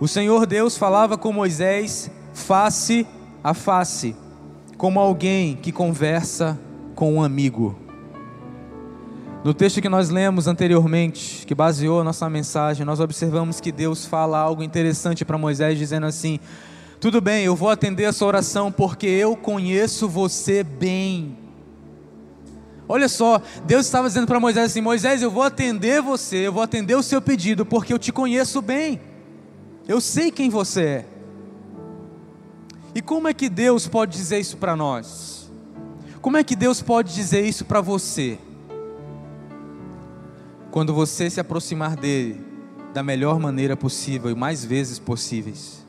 O 0.00 0.08
Senhor 0.08 0.46
Deus 0.46 0.76
falava 0.76 1.16
com 1.16 1.32
Moisés 1.32 2.10
face 2.32 3.06
a 3.42 3.54
face, 3.54 4.14
como 4.76 4.98
alguém 5.00 5.56
que 5.56 5.72
conversa 5.72 6.58
com 6.94 7.14
um 7.14 7.22
amigo. 7.22 7.83
No 9.44 9.52
texto 9.52 9.82
que 9.82 9.90
nós 9.90 10.08
lemos 10.08 10.48
anteriormente, 10.48 11.46
que 11.46 11.54
baseou 11.54 12.00
a 12.00 12.04
nossa 12.04 12.30
mensagem, 12.30 12.86
nós 12.86 12.98
observamos 12.98 13.60
que 13.60 13.70
Deus 13.70 14.06
fala 14.06 14.38
algo 14.38 14.62
interessante 14.62 15.22
para 15.22 15.36
Moisés, 15.36 15.76
dizendo 15.76 16.06
assim: 16.06 16.40
Tudo 16.98 17.20
bem, 17.20 17.44
eu 17.44 17.54
vou 17.54 17.68
atender 17.68 18.06
a 18.06 18.12
sua 18.14 18.28
oração 18.28 18.72
porque 18.72 19.06
eu 19.06 19.36
conheço 19.36 20.08
você 20.08 20.64
bem. 20.64 21.36
Olha 22.88 23.06
só, 23.06 23.38
Deus 23.66 23.84
estava 23.84 24.08
dizendo 24.08 24.26
para 24.26 24.40
Moisés 24.40 24.70
assim: 24.70 24.80
Moisés, 24.80 25.20
eu 25.20 25.30
vou 25.30 25.42
atender 25.42 26.00
você, 26.00 26.38
eu 26.38 26.52
vou 26.52 26.62
atender 26.62 26.94
o 26.94 27.02
seu 27.02 27.20
pedido 27.20 27.66
porque 27.66 27.92
eu 27.92 27.98
te 27.98 28.10
conheço 28.10 28.62
bem. 28.62 28.98
Eu 29.86 30.00
sei 30.00 30.30
quem 30.30 30.48
você 30.48 30.82
é. 30.82 31.06
E 32.94 33.02
como 33.02 33.28
é 33.28 33.34
que 33.34 33.50
Deus 33.50 33.86
pode 33.86 34.16
dizer 34.16 34.40
isso 34.40 34.56
para 34.56 34.74
nós? 34.74 35.52
Como 36.22 36.38
é 36.38 36.42
que 36.42 36.56
Deus 36.56 36.80
pode 36.80 37.14
dizer 37.14 37.44
isso 37.44 37.66
para 37.66 37.82
você? 37.82 38.38
Quando 40.74 40.92
você 40.92 41.30
se 41.30 41.38
aproximar 41.38 41.94
dele 41.94 42.44
da 42.92 43.00
melhor 43.00 43.38
maneira 43.38 43.76
possível 43.76 44.28
e 44.28 44.34
mais 44.34 44.64
vezes 44.64 44.98
possíveis. 44.98 45.86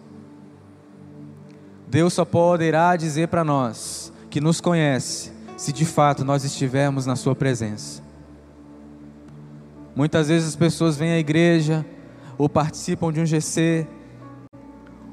Deus 1.88 2.14
só 2.14 2.24
poderá 2.24 2.96
dizer 2.96 3.30
para 3.30 3.44
nós 3.44 4.14
que 4.30 4.40
nos 4.40 4.62
conhece 4.62 5.32
se 5.58 5.74
de 5.74 5.86
fato 5.86 6.24
nós 6.24 6.44
estivermos 6.44 7.08
na 7.08 7.16
Sua 7.16 7.36
presença. 7.36 8.04
Muitas 9.96 10.28
vezes 10.28 10.50
as 10.50 10.56
pessoas 10.56 10.96
vêm 10.96 11.14
à 11.14 11.18
igreja 11.18 11.84
ou 12.38 12.48
participam 12.48 13.12
de 13.12 13.20
um 13.20 13.26
GC 13.26 13.88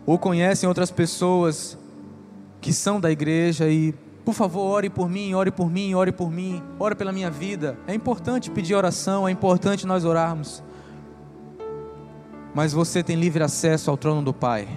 ou 0.04 0.18
conhecem 0.18 0.68
outras 0.68 0.90
pessoas 0.90 1.78
que 2.60 2.74
são 2.74 3.00
da 3.00 3.10
igreja 3.10 3.70
e, 3.70 3.94
por 4.24 4.34
favor, 4.34 4.62
ore 4.62 4.88
por 4.88 5.08
mim, 5.08 5.34
ore 5.34 5.50
por 5.50 5.68
mim, 5.68 5.94
ore 5.94 6.12
por 6.12 6.30
mim, 6.30 6.62
ore 6.78 6.94
pela 6.94 7.12
minha 7.12 7.30
vida. 7.30 7.76
É 7.86 7.94
importante 7.94 8.50
pedir 8.50 8.74
oração, 8.74 9.26
é 9.26 9.32
importante 9.32 9.86
nós 9.86 10.04
orarmos. 10.04 10.62
Mas 12.54 12.72
você 12.72 13.02
tem 13.02 13.16
livre 13.16 13.42
acesso 13.42 13.90
ao 13.90 13.96
trono 13.96 14.22
do 14.22 14.32
Pai. 14.32 14.68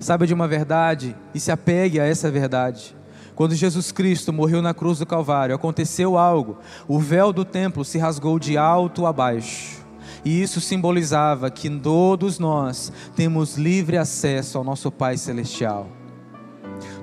Saiba 0.00 0.26
de 0.26 0.34
uma 0.34 0.48
verdade 0.48 1.14
e 1.32 1.38
se 1.38 1.52
apegue 1.52 2.00
a 2.00 2.06
essa 2.06 2.30
verdade. 2.30 2.96
Quando 3.36 3.54
Jesus 3.54 3.92
Cristo 3.92 4.32
morreu 4.32 4.60
na 4.60 4.74
cruz 4.74 4.98
do 4.98 5.06
Calvário, 5.06 5.54
aconteceu 5.54 6.18
algo. 6.18 6.58
O 6.88 6.98
véu 6.98 7.32
do 7.32 7.44
templo 7.44 7.84
se 7.84 7.98
rasgou 7.98 8.38
de 8.38 8.58
alto 8.58 9.06
a 9.06 9.12
baixo. 9.12 9.78
E 10.24 10.42
isso 10.42 10.60
simbolizava 10.60 11.50
que 11.50 11.70
todos 11.70 12.38
nós 12.38 12.92
temos 13.14 13.56
livre 13.56 13.96
acesso 13.96 14.58
ao 14.58 14.64
nosso 14.64 14.90
Pai 14.90 15.16
Celestial. 15.16 15.99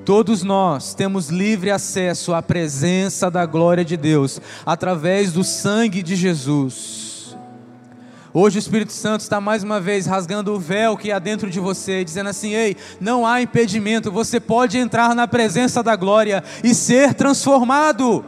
Todos 0.08 0.42
nós 0.42 0.94
temos 0.94 1.28
livre 1.28 1.70
acesso 1.70 2.34
à 2.34 2.42
presença 2.42 3.30
da 3.30 3.46
glória 3.46 3.84
de 3.84 3.98
Deus 3.98 4.40
através 4.66 5.34
do 5.34 5.44
sangue 5.44 6.02
de 6.02 6.16
Jesus. 6.16 7.36
Hoje 8.34 8.58
o 8.58 8.60
Espírito 8.62 8.94
Santo 8.94 9.20
está 9.20 9.42
mais 9.42 9.64
uma 9.64 9.82
vez 9.82 10.06
rasgando 10.06 10.54
o 10.54 10.60
véu 10.62 10.96
que 10.96 11.12
há 11.12 11.20
dentro 11.20 11.50
de 11.50 11.60
você, 11.60 12.06
dizendo 12.06 12.30
assim: 12.30 12.54
ei, 12.54 12.78
não 13.02 13.28
há 13.28 13.42
impedimento, 13.42 14.10
você 14.10 14.40
pode 14.40 14.78
entrar 14.78 15.14
na 15.14 15.28
presença 15.28 15.84
da 15.84 15.94
glória 15.98 16.42
e 16.64 16.74
ser 16.74 17.14
transformado. 17.14 18.24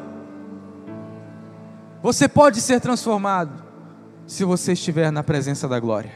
Você 2.03 2.27
pode 2.27 2.59
ser 2.59 2.81
transformado 2.81 3.63
se 4.27 4.43
você 4.43 4.73
estiver 4.73 5.13
na 5.13 5.23
presença 5.23 5.65
da 5.65 5.79
glória. 5.79 6.11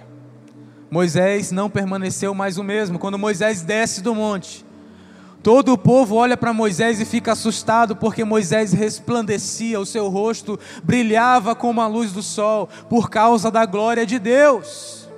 Moisés 0.92 1.54
não 1.54 1.70
permaneceu 1.70 2.34
mais 2.34 2.58
o 2.58 2.64
mesmo. 2.66 3.00
Quando 3.00 3.18
Moisés 3.18 3.62
desce 3.62 4.02
do 4.02 4.14
monte, 4.14 4.66
todo 5.44 5.74
o 5.74 5.78
povo 5.78 6.16
olha 6.16 6.38
para 6.38 6.54
Moisés 6.54 7.02
e 7.02 7.06
fica 7.06 7.34
assustado 7.34 7.98
porque 7.98 8.24
Moisés 8.24 8.72
resplandecia, 8.72 9.78
o 9.78 9.86
seu 9.86 10.08
rosto 10.08 10.58
brilhava 10.82 11.54
como 11.54 11.82
a 11.82 11.88
luz 11.88 12.14
do 12.14 12.24
sol 12.24 12.70
por 12.90 13.10
causa 13.10 13.52
da 13.52 13.66
glória 13.66 14.06
de 14.06 14.18
Deus. 14.18 15.10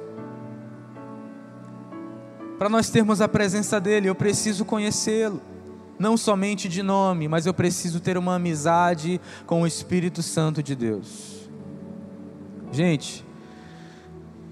Para 2.58 2.70
nós 2.70 2.90
termos 2.90 3.22
a 3.22 3.28
presença 3.28 3.80
dele, 3.80 4.10
eu 4.10 4.16
preciso 4.16 4.66
conhecê-lo 4.66 5.40
não 6.00 6.18
somente 6.18 6.68
de 6.68 6.82
nome, 6.82 7.28
mas 7.28 7.46
eu 7.46 7.54
preciso 7.54 8.00
ter 8.00 8.18
uma 8.18 8.36
amizade 8.36 9.22
com 9.46 9.62
o 9.62 9.68
Espírito 9.68 10.24
Santo 10.24 10.62
de 10.62 10.76
Deus. 10.76 11.48
Gente, 12.72 13.24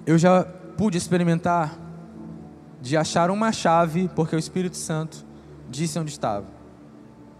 eu 0.06 0.18
já 0.18 0.44
pude 0.78 0.98
experimentar 0.98 1.78
de 2.82 2.96
achar 2.96 3.32
uma 3.32 3.52
chave, 3.52 4.10
porque 4.16 4.36
o 4.36 4.40
Espírito 4.40 4.78
Santo 4.78 5.26
disse 5.74 6.00
onde 6.00 6.12
estava. 6.12 6.46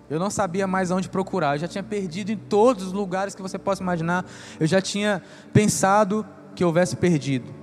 Eu 0.10 0.20
não 0.20 0.30
sabia 0.30 0.68
mais 0.68 0.92
onde 0.92 1.08
procurar, 1.08 1.56
eu 1.56 1.60
já 1.60 1.68
tinha 1.68 1.84
perdido 1.84 2.32
em 2.32 2.38
todos 2.38 2.88
os 2.88 2.94
lugares 2.94 3.34
que 3.34 3.42
você 3.42 3.58
possa 3.58 3.82
imaginar, 3.82 4.26
eu 4.60 4.68
já 4.68 4.82
tinha 4.82 5.22
pensado 5.54 6.26
que 6.56 6.64
houvesse 6.64 6.96
perdido. 6.96 7.54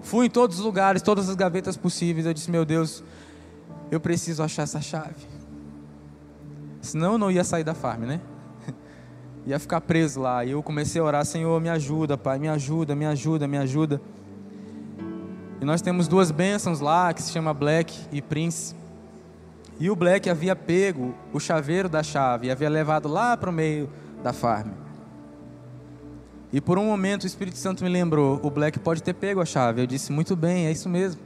Fui 0.00 0.26
em 0.26 0.30
todos 0.30 0.58
os 0.58 0.64
lugares, 0.64 1.02
todas 1.02 1.28
as 1.28 1.36
gavetas 1.36 1.76
possíveis, 1.76 2.26
eu 2.26 2.34
disse: 2.34 2.50
Meu 2.50 2.64
Deus, 2.64 3.04
eu 3.90 4.00
preciso 4.00 4.42
achar 4.42 4.62
essa 4.62 4.80
chave. 4.80 5.26
Senão 6.80 7.12
eu 7.12 7.18
não 7.18 7.30
ia 7.30 7.44
sair 7.44 7.62
da 7.62 7.74
farm, 7.74 8.02
né? 8.02 8.20
ia 9.46 9.58
ficar 9.60 9.80
preso 9.80 10.20
lá. 10.20 10.44
E 10.44 10.50
eu 10.50 10.62
comecei 10.62 11.00
a 11.00 11.04
orar: 11.04 11.24
Senhor, 11.24 11.60
me 11.60 11.68
ajuda, 11.68 12.18
Pai, 12.18 12.38
me 12.38 12.48
ajuda, 12.48 12.96
me 12.96 13.06
ajuda, 13.06 13.46
me 13.46 13.58
ajuda. 13.58 14.00
E 15.60 15.64
nós 15.64 15.80
temos 15.80 16.08
duas 16.08 16.32
bênçãos 16.32 16.80
lá, 16.80 17.14
que 17.14 17.22
se 17.22 17.30
chama 17.30 17.54
Black 17.54 17.96
e 18.10 18.20
Prince. 18.20 18.81
E 19.80 19.90
o 19.90 19.96
Black 19.96 20.28
havia 20.30 20.54
pego 20.54 21.14
o 21.32 21.40
chaveiro 21.40 21.88
da 21.88 22.02
chave 22.02 22.46
e 22.46 22.50
havia 22.50 22.68
levado 22.68 23.08
lá 23.08 23.36
para 23.36 23.50
o 23.50 23.52
meio 23.52 23.90
da 24.22 24.32
farm. 24.32 24.70
E 26.52 26.60
por 26.60 26.78
um 26.78 26.84
momento 26.84 27.24
o 27.24 27.26
Espírito 27.26 27.56
Santo 27.56 27.82
me 27.82 27.90
lembrou: 27.90 28.38
o 28.42 28.50
Black 28.50 28.78
pode 28.78 29.02
ter 29.02 29.14
pego 29.14 29.40
a 29.40 29.46
chave. 29.46 29.80
Eu 29.80 29.86
disse: 29.86 30.12
muito 30.12 30.36
bem, 30.36 30.66
é 30.66 30.72
isso 30.72 30.88
mesmo. 30.88 31.20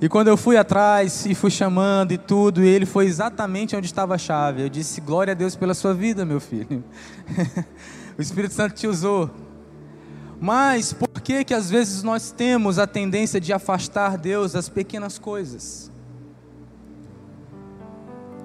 E 0.00 0.08
quando 0.08 0.28
eu 0.28 0.36
fui 0.36 0.56
atrás 0.56 1.24
e 1.24 1.34
fui 1.34 1.50
chamando 1.50 2.12
e 2.12 2.18
tudo, 2.18 2.62
e 2.62 2.68
ele 2.68 2.84
foi 2.84 3.06
exatamente 3.06 3.76
onde 3.76 3.86
estava 3.86 4.14
a 4.14 4.18
chave. 4.18 4.62
Eu 4.62 4.68
disse: 4.68 5.00
Glória 5.00 5.32
a 5.32 5.34
Deus 5.34 5.54
pela 5.54 5.74
sua 5.74 5.94
vida, 5.94 6.24
meu 6.24 6.40
filho. 6.40 6.82
o 8.18 8.22
Espírito 8.22 8.54
Santo 8.54 8.74
te 8.74 8.86
usou. 8.86 9.30
Mas 10.40 10.92
por 10.92 11.20
que 11.20 11.44
que 11.44 11.54
às 11.54 11.70
vezes 11.70 12.02
nós 12.02 12.30
temos 12.30 12.78
a 12.78 12.86
tendência 12.86 13.40
de 13.40 13.52
afastar 13.52 14.18
Deus 14.18 14.52
das 14.52 14.68
pequenas 14.68 15.18
coisas? 15.18 15.90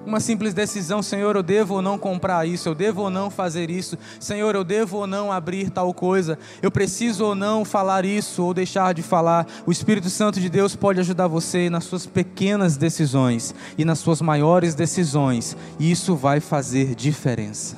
Uma 0.06 0.18
simples 0.18 0.54
decisão, 0.54 1.02
Senhor, 1.02 1.36
eu 1.36 1.42
devo 1.42 1.74
ou 1.74 1.82
não 1.82 1.98
comprar 1.98 2.46
isso, 2.46 2.68
eu 2.68 2.74
devo 2.74 3.02
ou 3.02 3.10
não 3.10 3.30
fazer 3.30 3.70
isso, 3.70 3.98
Senhor, 4.18 4.54
eu 4.54 4.64
devo 4.64 4.98
ou 4.98 5.06
não 5.06 5.30
abrir 5.30 5.68
tal 5.70 5.92
coisa, 5.92 6.38
eu 6.62 6.70
preciso 6.70 7.26
ou 7.26 7.34
não 7.34 7.64
falar 7.64 8.04
isso 8.04 8.42
ou 8.42 8.54
deixar 8.54 8.94
de 8.94 9.02
falar. 9.02 9.46
O 9.66 9.70
Espírito 9.70 10.08
Santo 10.08 10.40
de 10.40 10.48
Deus 10.48 10.74
pode 10.74 11.00
ajudar 11.00 11.26
você 11.26 11.68
nas 11.68 11.84
suas 11.84 12.06
pequenas 12.06 12.78
decisões 12.78 13.54
e 13.76 13.84
nas 13.84 13.98
suas 13.98 14.22
maiores 14.22 14.74
decisões, 14.74 15.56
e 15.78 15.90
isso 15.90 16.16
vai 16.16 16.40
fazer 16.40 16.94
diferença, 16.94 17.76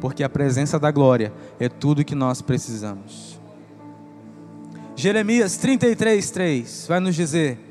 porque 0.00 0.22
a 0.22 0.28
presença 0.28 0.78
da 0.78 0.92
glória 0.92 1.32
é 1.58 1.68
tudo 1.68 2.04
que 2.04 2.14
nós 2.14 2.40
precisamos. 2.40 3.38
Jeremias 4.94 5.56
33, 5.56 6.30
3 6.30 6.86
vai 6.86 7.00
nos 7.00 7.16
dizer. 7.16 7.69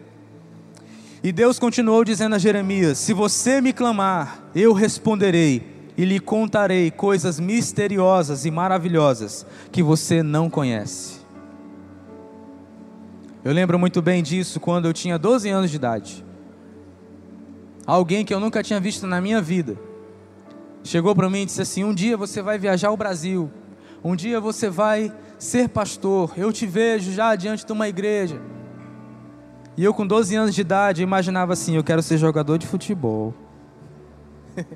E 1.24 1.32
Deus 1.32 1.60
continuou 1.60 2.04
dizendo 2.04 2.36
a 2.36 2.40
Jeremias: 2.40 2.98
Se 2.98 3.14
você 3.14 3.60
me 3.60 3.74
clamar, 3.74 4.44
eu 4.56 4.72
responderei 4.74 5.92
e 5.98 6.06
lhe 6.06 6.20
contarei 6.20 6.90
coisas 6.90 7.40
misteriosas 7.40 8.46
e 8.46 8.52
maravilhosas 8.52 9.46
que 9.72 9.84
você 9.84 10.24
não 10.24 10.50
conhece. 10.50 11.20
Eu 13.44 13.54
lembro 13.54 13.78
muito 13.78 14.02
bem 14.02 14.24
disso 14.24 14.60
quando 14.60 14.86
eu 14.86 14.94
tinha 14.94 15.18
12 15.18 15.50
anos 15.50 15.70
de 15.70 15.76
idade. 15.76 16.26
Alguém 17.86 18.24
que 18.24 18.34
eu 18.34 18.40
nunca 18.40 18.64
tinha 18.64 18.80
visto 18.80 19.08
na 19.08 19.20
minha 19.20 19.42
vida 19.42 19.78
chegou 20.84 21.16
para 21.16 21.30
mim 21.30 21.42
e 21.42 21.46
disse 21.46 21.62
assim: 21.62 21.84
Um 21.84 21.94
dia 21.94 22.16
você 22.16 22.42
vai 22.42 22.58
viajar 22.58 22.90
ao 22.90 22.98
Brasil, 22.98 23.52
um 24.04 24.16
dia 24.16 24.40
você 24.40 24.70
vai 24.70 25.12
ser 25.38 25.70
pastor, 25.70 26.34
eu 26.38 26.52
te 26.52 26.66
vejo 26.66 27.12
já 27.12 27.36
diante 27.36 27.66
de 27.66 27.72
uma 27.72 27.88
igreja. 27.88 28.42
E 29.80 29.84
eu, 29.86 29.94
com 29.94 30.06
12 30.06 30.36
anos 30.36 30.54
de 30.54 30.60
idade, 30.60 31.02
imaginava 31.02 31.54
assim: 31.54 31.78
eu 31.78 31.84
quero 31.86 32.04
ser 32.04 32.18
jogador 32.18 32.58
de 32.58 32.68
futebol. 32.68 33.34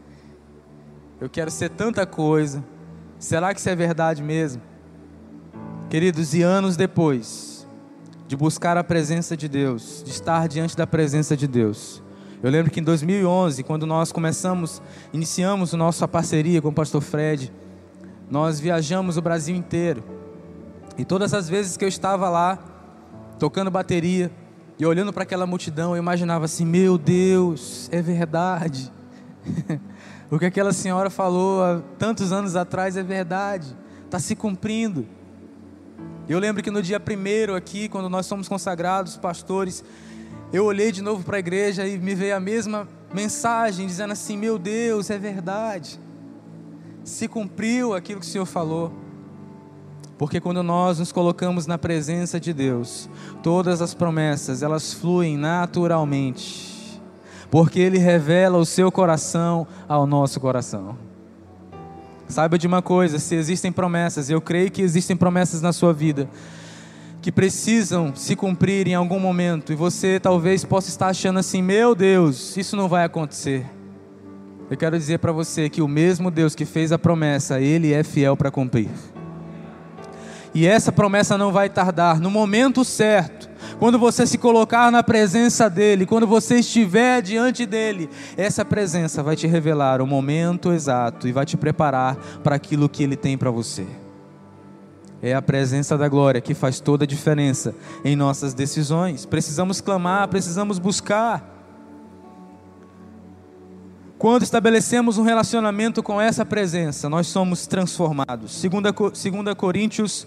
eu 1.19 1.29
quero 1.29 1.51
ser 1.51 1.71
tanta 1.71 2.05
coisa. 2.05 2.63
Será 3.19 3.53
que 3.53 3.59
isso 3.59 3.67
é 3.67 3.75
verdade 3.75 4.23
mesmo? 4.23 4.61
Queridos, 5.89 6.33
e 6.33 6.41
anos 6.41 6.77
depois 6.77 7.67
de 8.29 8.37
buscar 8.37 8.77
a 8.77 8.83
presença 8.83 9.35
de 9.35 9.49
Deus, 9.49 10.01
de 10.05 10.11
estar 10.11 10.47
diante 10.47 10.77
da 10.77 10.87
presença 10.87 11.35
de 11.35 11.49
Deus, 11.49 12.01
eu 12.41 12.49
lembro 12.49 12.71
que 12.71 12.79
em 12.79 12.83
2011, 12.83 13.61
quando 13.61 13.85
nós 13.85 14.09
começamos, 14.09 14.81
iniciamos 15.11 15.73
a 15.73 15.77
nossa 15.77 16.07
parceria 16.07 16.61
com 16.61 16.69
o 16.69 16.73
pastor 16.73 17.01
Fred, 17.01 17.51
nós 18.31 18.57
viajamos 18.57 19.17
o 19.17 19.21
Brasil 19.21 19.53
inteiro. 19.53 20.01
E 20.97 21.03
todas 21.03 21.33
as 21.33 21.49
vezes 21.49 21.75
que 21.75 21.83
eu 21.83 21.89
estava 21.89 22.29
lá, 22.29 22.57
tocando 23.37 23.69
bateria, 23.69 24.31
e 24.79 24.85
olhando 24.85 25.13
para 25.13 25.23
aquela 25.23 25.45
multidão, 25.45 25.95
eu 25.95 26.01
imaginava 26.01 26.45
assim: 26.45 26.65
meu 26.65 26.97
Deus, 26.97 27.87
é 27.91 28.01
verdade. 28.01 28.91
o 30.31 30.39
que 30.39 30.45
aquela 30.45 30.73
senhora 30.73 31.09
falou 31.09 31.63
há 31.63 31.81
tantos 31.99 32.31
anos 32.31 32.55
atrás 32.55 32.97
é 32.97 33.03
verdade, 33.03 33.75
está 34.05 34.19
se 34.19 34.35
cumprindo. 34.35 35.07
Eu 36.27 36.39
lembro 36.39 36.63
que 36.63 36.71
no 36.71 36.81
dia 36.81 36.99
primeiro 36.99 37.53
aqui, 37.53 37.87
quando 37.89 38.09
nós 38.09 38.25
somos 38.25 38.47
consagrados, 38.47 39.17
pastores, 39.17 39.83
eu 40.51 40.65
olhei 40.65 40.91
de 40.91 41.01
novo 41.01 41.23
para 41.23 41.37
a 41.37 41.39
igreja 41.39 41.85
e 41.85 41.97
me 41.97 42.15
veio 42.15 42.35
a 42.35 42.39
mesma 42.39 42.87
mensagem, 43.13 43.85
dizendo 43.85 44.13
assim: 44.13 44.37
meu 44.37 44.57
Deus, 44.57 45.09
é 45.09 45.17
verdade. 45.19 45.99
Se 47.03 47.27
cumpriu 47.27 47.93
aquilo 47.93 48.19
que 48.19 48.25
o 48.25 48.29
Senhor 48.29 48.45
falou. 48.45 49.02
Porque 50.17 50.39
quando 50.39 50.61
nós 50.61 50.99
nos 50.99 51.11
colocamos 51.11 51.65
na 51.65 51.77
presença 51.77 52.39
de 52.39 52.53
Deus, 52.53 53.09
todas 53.41 53.81
as 53.81 53.93
promessas, 53.93 54.61
elas 54.61 54.93
fluem 54.93 55.37
naturalmente. 55.37 57.01
Porque 57.49 57.79
ele 57.79 57.97
revela 57.97 58.57
o 58.57 58.65
seu 58.65 58.91
coração 58.91 59.67
ao 59.87 60.07
nosso 60.07 60.39
coração. 60.39 60.97
Saiba 62.27 62.57
de 62.57 62.65
uma 62.65 62.81
coisa, 62.81 63.19
se 63.19 63.35
existem 63.35 63.71
promessas, 63.71 64.29
eu 64.29 64.41
creio 64.41 64.71
que 64.71 64.81
existem 64.81 65.15
promessas 65.15 65.61
na 65.61 65.73
sua 65.73 65.93
vida. 65.93 66.29
que 67.21 67.31
precisam 67.31 68.13
se 68.13 68.35
cumprir 68.35 68.85
em 68.85 68.95
algum 68.95 69.17
momento 69.17 69.71
e 69.71 69.77
você 69.77 70.19
talvez 70.19 70.65
possa 70.65 70.89
estar 70.89 71.07
achando 71.07 71.39
assim: 71.39 71.61
meu 71.61 71.95
Deus, 71.95 72.57
isso 72.57 72.75
não 72.75 72.89
vai 72.89 73.05
acontecer. 73.05 73.65
Eu 74.69 74.75
quero 74.75 74.97
dizer 74.97 75.19
para 75.19 75.31
você 75.31 75.69
que 75.69 75.81
o 75.81 75.87
mesmo 75.87 76.29
Deus 76.29 76.53
que 76.53 76.65
fez 76.65 76.91
a 76.91 76.99
promessa, 76.99 77.61
Ele 77.61 77.93
é 77.93 78.03
fiel 78.03 78.35
para 78.35 78.51
cumprir. 78.51 78.89
E 80.53 80.67
essa 80.67 80.91
promessa 80.91 81.37
não 81.37 81.51
vai 81.51 81.69
tardar, 81.69 82.19
no 82.19 82.29
momento 82.29 82.85
certo, 82.85 83.49
quando 83.79 83.97
você 83.97 84.27
se 84.27 84.37
colocar 84.37 84.91
na 84.91 85.01
presença 85.01 85.67
dEle, 85.69 86.05
quando 86.05 86.27
você 86.27 86.59
estiver 86.59 87.21
diante 87.21 87.65
dEle, 87.65 88.09
essa 88.37 88.63
presença 88.63 89.23
vai 89.23 89.35
te 89.35 89.47
revelar 89.47 89.99
o 89.99 90.07
momento 90.07 90.71
exato 90.71 91.27
e 91.27 91.31
vai 91.31 91.45
te 91.45 91.57
preparar 91.57 92.15
para 92.43 92.55
aquilo 92.55 92.87
que 92.87 93.03
Ele 93.03 93.15
tem 93.15 93.37
para 93.37 93.49
você. 93.49 93.85
É 95.23 95.33
a 95.33 95.41
presença 95.41 95.97
da 95.97 96.07
glória 96.07 96.41
que 96.41 96.53
faz 96.53 96.79
toda 96.79 97.05
a 97.05 97.07
diferença 97.07 97.73
em 98.03 98.15
nossas 98.15 98.53
decisões. 98.53 99.25
Precisamos 99.25 99.79
clamar, 99.79 100.27
precisamos 100.27 100.77
buscar. 100.77 101.52
Quando 104.23 104.43
estabelecemos 104.43 105.17
um 105.17 105.23
relacionamento 105.23 106.01
com 106.01 106.21
essa 106.21 106.45
presença, 106.45 107.09
nós 107.09 107.27
somos 107.27 107.67
transformados. 107.67 108.63
2 108.63 109.53
Coríntios 109.53 110.25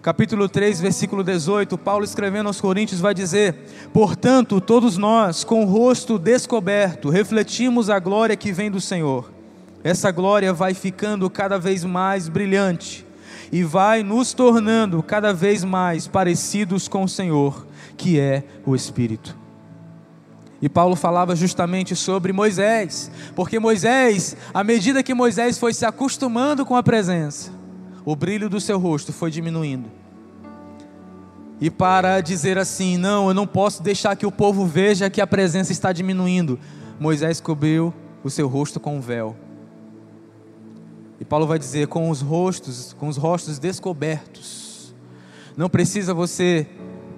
capítulo 0.00 0.48
3, 0.48 0.80
versículo 0.80 1.22
18, 1.22 1.76
Paulo 1.76 2.06
escrevendo 2.06 2.46
aos 2.46 2.58
Coríntios 2.58 3.00
vai 3.02 3.12
dizer: 3.12 3.54
Portanto, 3.92 4.62
todos 4.62 4.96
nós, 4.96 5.44
com 5.44 5.62
o 5.62 5.66
rosto 5.66 6.18
descoberto, 6.18 7.10
refletimos 7.10 7.90
a 7.90 7.98
glória 7.98 8.34
que 8.34 8.50
vem 8.50 8.70
do 8.70 8.80
Senhor. 8.80 9.30
Essa 9.82 10.10
glória 10.10 10.50
vai 10.50 10.72
ficando 10.72 11.28
cada 11.28 11.58
vez 11.58 11.84
mais 11.84 12.30
brilhante 12.30 13.04
e 13.52 13.62
vai 13.62 14.02
nos 14.02 14.32
tornando 14.32 15.02
cada 15.02 15.34
vez 15.34 15.62
mais 15.62 16.08
parecidos 16.08 16.88
com 16.88 17.04
o 17.04 17.08
Senhor, 17.08 17.66
que 17.94 18.18
é 18.18 18.42
o 18.64 18.74
Espírito. 18.74 19.43
E 20.64 20.68
Paulo 20.70 20.96
falava 20.96 21.36
justamente 21.36 21.94
sobre 21.94 22.32
Moisés, 22.32 23.10
porque 23.36 23.58
Moisés, 23.58 24.34
à 24.54 24.64
medida 24.64 25.02
que 25.02 25.12
Moisés 25.12 25.58
foi 25.58 25.74
se 25.74 25.84
acostumando 25.84 26.64
com 26.64 26.74
a 26.74 26.82
presença, 26.82 27.52
o 28.02 28.16
brilho 28.16 28.48
do 28.48 28.58
seu 28.58 28.78
rosto 28.78 29.12
foi 29.12 29.30
diminuindo. 29.30 29.90
E 31.60 31.68
para 31.68 32.18
dizer 32.22 32.56
assim, 32.56 32.96
não, 32.96 33.28
eu 33.28 33.34
não 33.34 33.46
posso 33.46 33.82
deixar 33.82 34.16
que 34.16 34.24
o 34.24 34.32
povo 34.32 34.64
veja 34.64 35.10
que 35.10 35.20
a 35.20 35.26
presença 35.26 35.70
está 35.70 35.92
diminuindo, 35.92 36.58
Moisés 36.98 37.42
cobriu 37.42 37.92
o 38.24 38.30
seu 38.30 38.48
rosto 38.48 38.80
com 38.80 38.96
um 38.96 39.02
véu. 39.02 39.36
E 41.20 41.26
Paulo 41.26 41.46
vai 41.46 41.58
dizer 41.58 41.88
com 41.88 42.08
os 42.08 42.22
rostos, 42.22 42.94
com 42.98 43.08
os 43.08 43.18
rostos 43.18 43.58
descobertos. 43.58 44.94
Não 45.58 45.68
precisa 45.68 46.14
você 46.14 46.66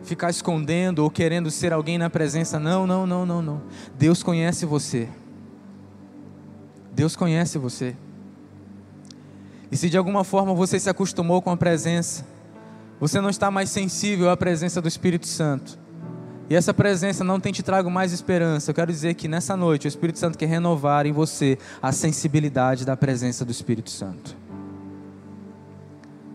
ficar 0.07 0.31
escondendo 0.31 1.01
ou 1.01 1.11
querendo 1.11 1.51
ser 1.51 1.73
alguém 1.73 1.99
na 1.99 2.09
presença. 2.09 2.59
Não, 2.59 2.87
não, 2.87 3.07
não, 3.07 3.27
não, 3.27 3.43
não. 3.43 3.63
Deus 3.99 4.23
conhece 4.23 4.65
você. 4.65 5.09
Deus 6.93 7.15
conhece 7.15 7.59
você. 7.59 7.95
E 9.71 9.77
se 9.77 9.91
de 9.91 9.99
alguma 9.99 10.25
forma 10.25 10.55
você 10.55 10.79
se 10.79 10.89
acostumou 10.89 11.43
com 11.43 11.51
a 11.51 11.57
presença, 11.57 12.25
você 12.99 13.21
não 13.21 13.29
está 13.29 13.51
mais 13.51 13.69
sensível 13.69 14.31
à 14.31 14.37
presença 14.37 14.81
do 14.81 14.89
Espírito 14.89 15.27
Santo. 15.27 15.79
E 16.49 16.55
essa 16.55 16.73
presença 16.73 17.25
não 17.25 17.41
tem 17.41 17.53
te 17.53 17.63
trago 17.63 17.91
mais 17.91 18.13
esperança. 18.13 18.71
Eu 18.71 18.75
quero 18.75 18.93
dizer 18.93 19.15
que 19.15 19.27
nessa 19.27 19.57
noite 19.57 19.87
o 19.87 19.89
Espírito 19.89 20.19
Santo 20.19 20.39
quer 20.39 20.47
renovar 20.47 21.05
em 21.05 21.13
você 21.13 21.59
a 21.83 21.91
sensibilidade 21.91 22.85
da 22.85 22.97
presença 22.97 23.45
do 23.45 23.51
Espírito 23.51 23.91
Santo. 23.91 24.46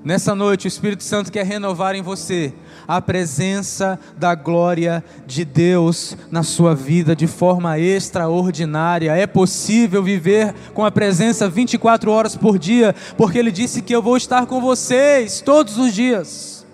Nessa 0.03 0.33
noite 0.33 0.65
o 0.65 0.67
Espírito 0.67 1.03
Santo 1.03 1.31
quer 1.31 1.45
renovar 1.45 1.93
em 1.93 2.01
você 2.01 2.51
a 2.87 2.99
presença 2.99 3.99
da 4.17 4.33
glória 4.33 5.03
de 5.27 5.45
Deus 5.45 6.17
na 6.31 6.41
sua 6.41 6.73
vida 6.73 7.15
de 7.15 7.27
forma 7.27 7.77
extraordinária. 7.77 9.15
É 9.15 9.27
possível 9.27 10.01
viver 10.01 10.55
com 10.73 10.83
a 10.83 10.91
presença 10.91 11.47
24 11.47 12.11
horas 12.11 12.35
por 12.35 12.57
dia, 12.57 12.95
porque 13.15 13.37
Ele 13.37 13.51
disse 13.51 13.83
que 13.83 13.95
eu 13.95 14.01
vou 14.01 14.17
estar 14.17 14.47
com 14.47 14.59
vocês 14.59 15.39
todos 15.39 15.77
os 15.77 15.93
dias. 15.93 16.65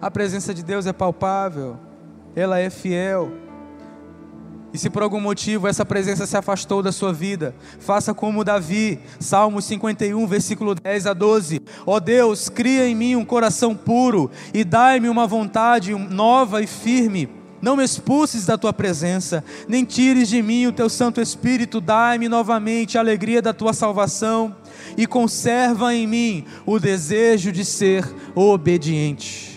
A 0.00 0.10
presença 0.10 0.52
de 0.52 0.64
Deus 0.64 0.84
é 0.84 0.92
palpável, 0.92 1.76
ela 2.34 2.58
é 2.58 2.68
fiel. 2.68 3.41
E 4.72 4.78
se 4.78 4.88
por 4.88 5.02
algum 5.02 5.20
motivo 5.20 5.68
essa 5.68 5.84
presença 5.84 6.26
se 6.26 6.36
afastou 6.36 6.82
da 6.82 6.90
sua 6.90 7.12
vida, 7.12 7.54
faça 7.78 8.14
como 8.14 8.44
Davi, 8.44 8.98
Salmo 9.20 9.60
51, 9.60 10.26
versículo 10.26 10.74
10 10.74 11.06
a 11.06 11.12
12. 11.12 11.62
Ó 11.86 11.96
oh 11.96 12.00
Deus, 12.00 12.48
cria 12.48 12.86
em 12.86 12.94
mim 12.94 13.16
um 13.16 13.24
coração 13.24 13.74
puro 13.74 14.30
e 14.54 14.64
dai-me 14.64 15.08
uma 15.08 15.26
vontade 15.26 15.94
nova 15.94 16.62
e 16.62 16.66
firme. 16.66 17.28
Não 17.60 17.76
me 17.76 17.84
expulses 17.84 18.46
da 18.46 18.58
tua 18.58 18.72
presença, 18.72 19.44
nem 19.68 19.84
tires 19.84 20.28
de 20.28 20.42
mim 20.42 20.66
o 20.66 20.72
teu 20.72 20.88
Santo 20.88 21.20
Espírito, 21.20 21.80
dai-me 21.80 22.28
novamente 22.28 22.98
a 22.98 23.00
alegria 23.00 23.40
da 23.40 23.52
tua 23.52 23.72
salvação 23.72 24.56
e 24.96 25.06
conserva 25.06 25.94
em 25.94 26.06
mim 26.06 26.44
o 26.66 26.80
desejo 26.80 27.52
de 27.52 27.64
ser 27.64 28.04
obediente 28.34 29.52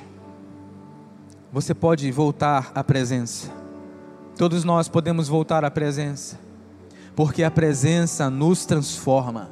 você 1.55 1.73
pode 1.73 2.11
voltar 2.11 2.69
à 2.75 2.83
presença. 2.83 3.49
Todos 4.37 4.63
nós 4.63 4.89
podemos 4.89 5.27
voltar 5.27 5.63
à 5.63 5.71
presença, 5.71 6.37
porque 7.15 7.41
a 7.43 7.49
presença 7.49 8.29
nos 8.29 8.65
transforma. 8.65 9.49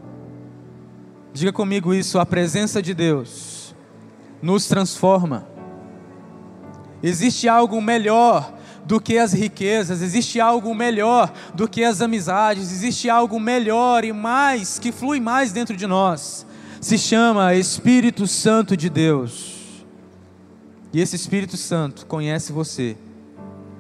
Diga 1.34 1.54
comigo 1.54 1.94
isso: 1.94 2.20
a 2.20 2.26
presença 2.26 2.82
de 2.82 2.94
Deus 2.94 3.74
nos 4.42 4.68
transforma. 4.68 5.48
Existe 7.02 7.48
algo 7.48 7.82
melhor 7.82 8.54
do 8.86 9.00
que 9.00 9.18
as 9.18 9.32
riquezas, 9.32 10.02
existe 10.02 10.42
algo 10.42 10.76
melhor 10.76 11.32
do 11.54 11.68
que 11.68 11.84
as 11.84 12.02
amizades, 12.02 12.72
existe 12.72 13.10
algo 13.10 13.40
melhor 13.40 14.04
e 14.04 14.12
mais 14.12 14.78
que 14.78 14.92
flui 14.92 15.22
mais 15.22 15.54
dentro 15.54 15.78
de 15.78 15.88
nós. 15.88 16.46
Se 16.82 16.98
chama 16.98 17.56
Espírito 17.56 18.28
Santo 18.28 18.76
de 18.76 18.90
Deus. 18.90 19.86
E 20.92 21.00
esse 21.00 21.16
Espírito 21.16 21.56
Santo 21.56 22.06
conhece 22.06 22.52
você. 22.52 22.98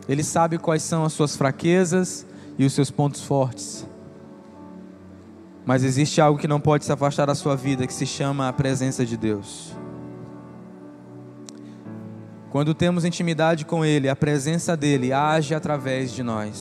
Ele 0.07 0.23
sabe 0.23 0.57
quais 0.57 0.83
são 0.83 1.03
as 1.03 1.13
suas 1.13 1.35
fraquezas 1.35 2.25
e 2.57 2.65
os 2.65 2.73
seus 2.73 2.91
pontos 2.91 3.21
fortes. 3.21 3.87
Mas 5.65 5.83
existe 5.83 6.19
algo 6.19 6.39
que 6.39 6.47
não 6.47 6.59
pode 6.59 6.83
se 6.83 6.91
afastar 6.91 7.25
da 7.25 7.35
sua 7.35 7.55
vida, 7.55 7.87
que 7.87 7.93
se 7.93 8.05
chama 8.05 8.49
a 8.49 8.53
presença 8.53 9.05
de 9.05 9.15
Deus. 9.15 9.73
Quando 12.51 12.73
temos 12.73 13.05
intimidade 13.05 13.65
com 13.65 13.83
Ele, 13.83 14.09
a 14.09 14.15
presença 14.15 14.77
dEle 14.77 15.11
age 15.11 15.55
através 15.55 16.11
de 16.11 16.21
nós. 16.21 16.59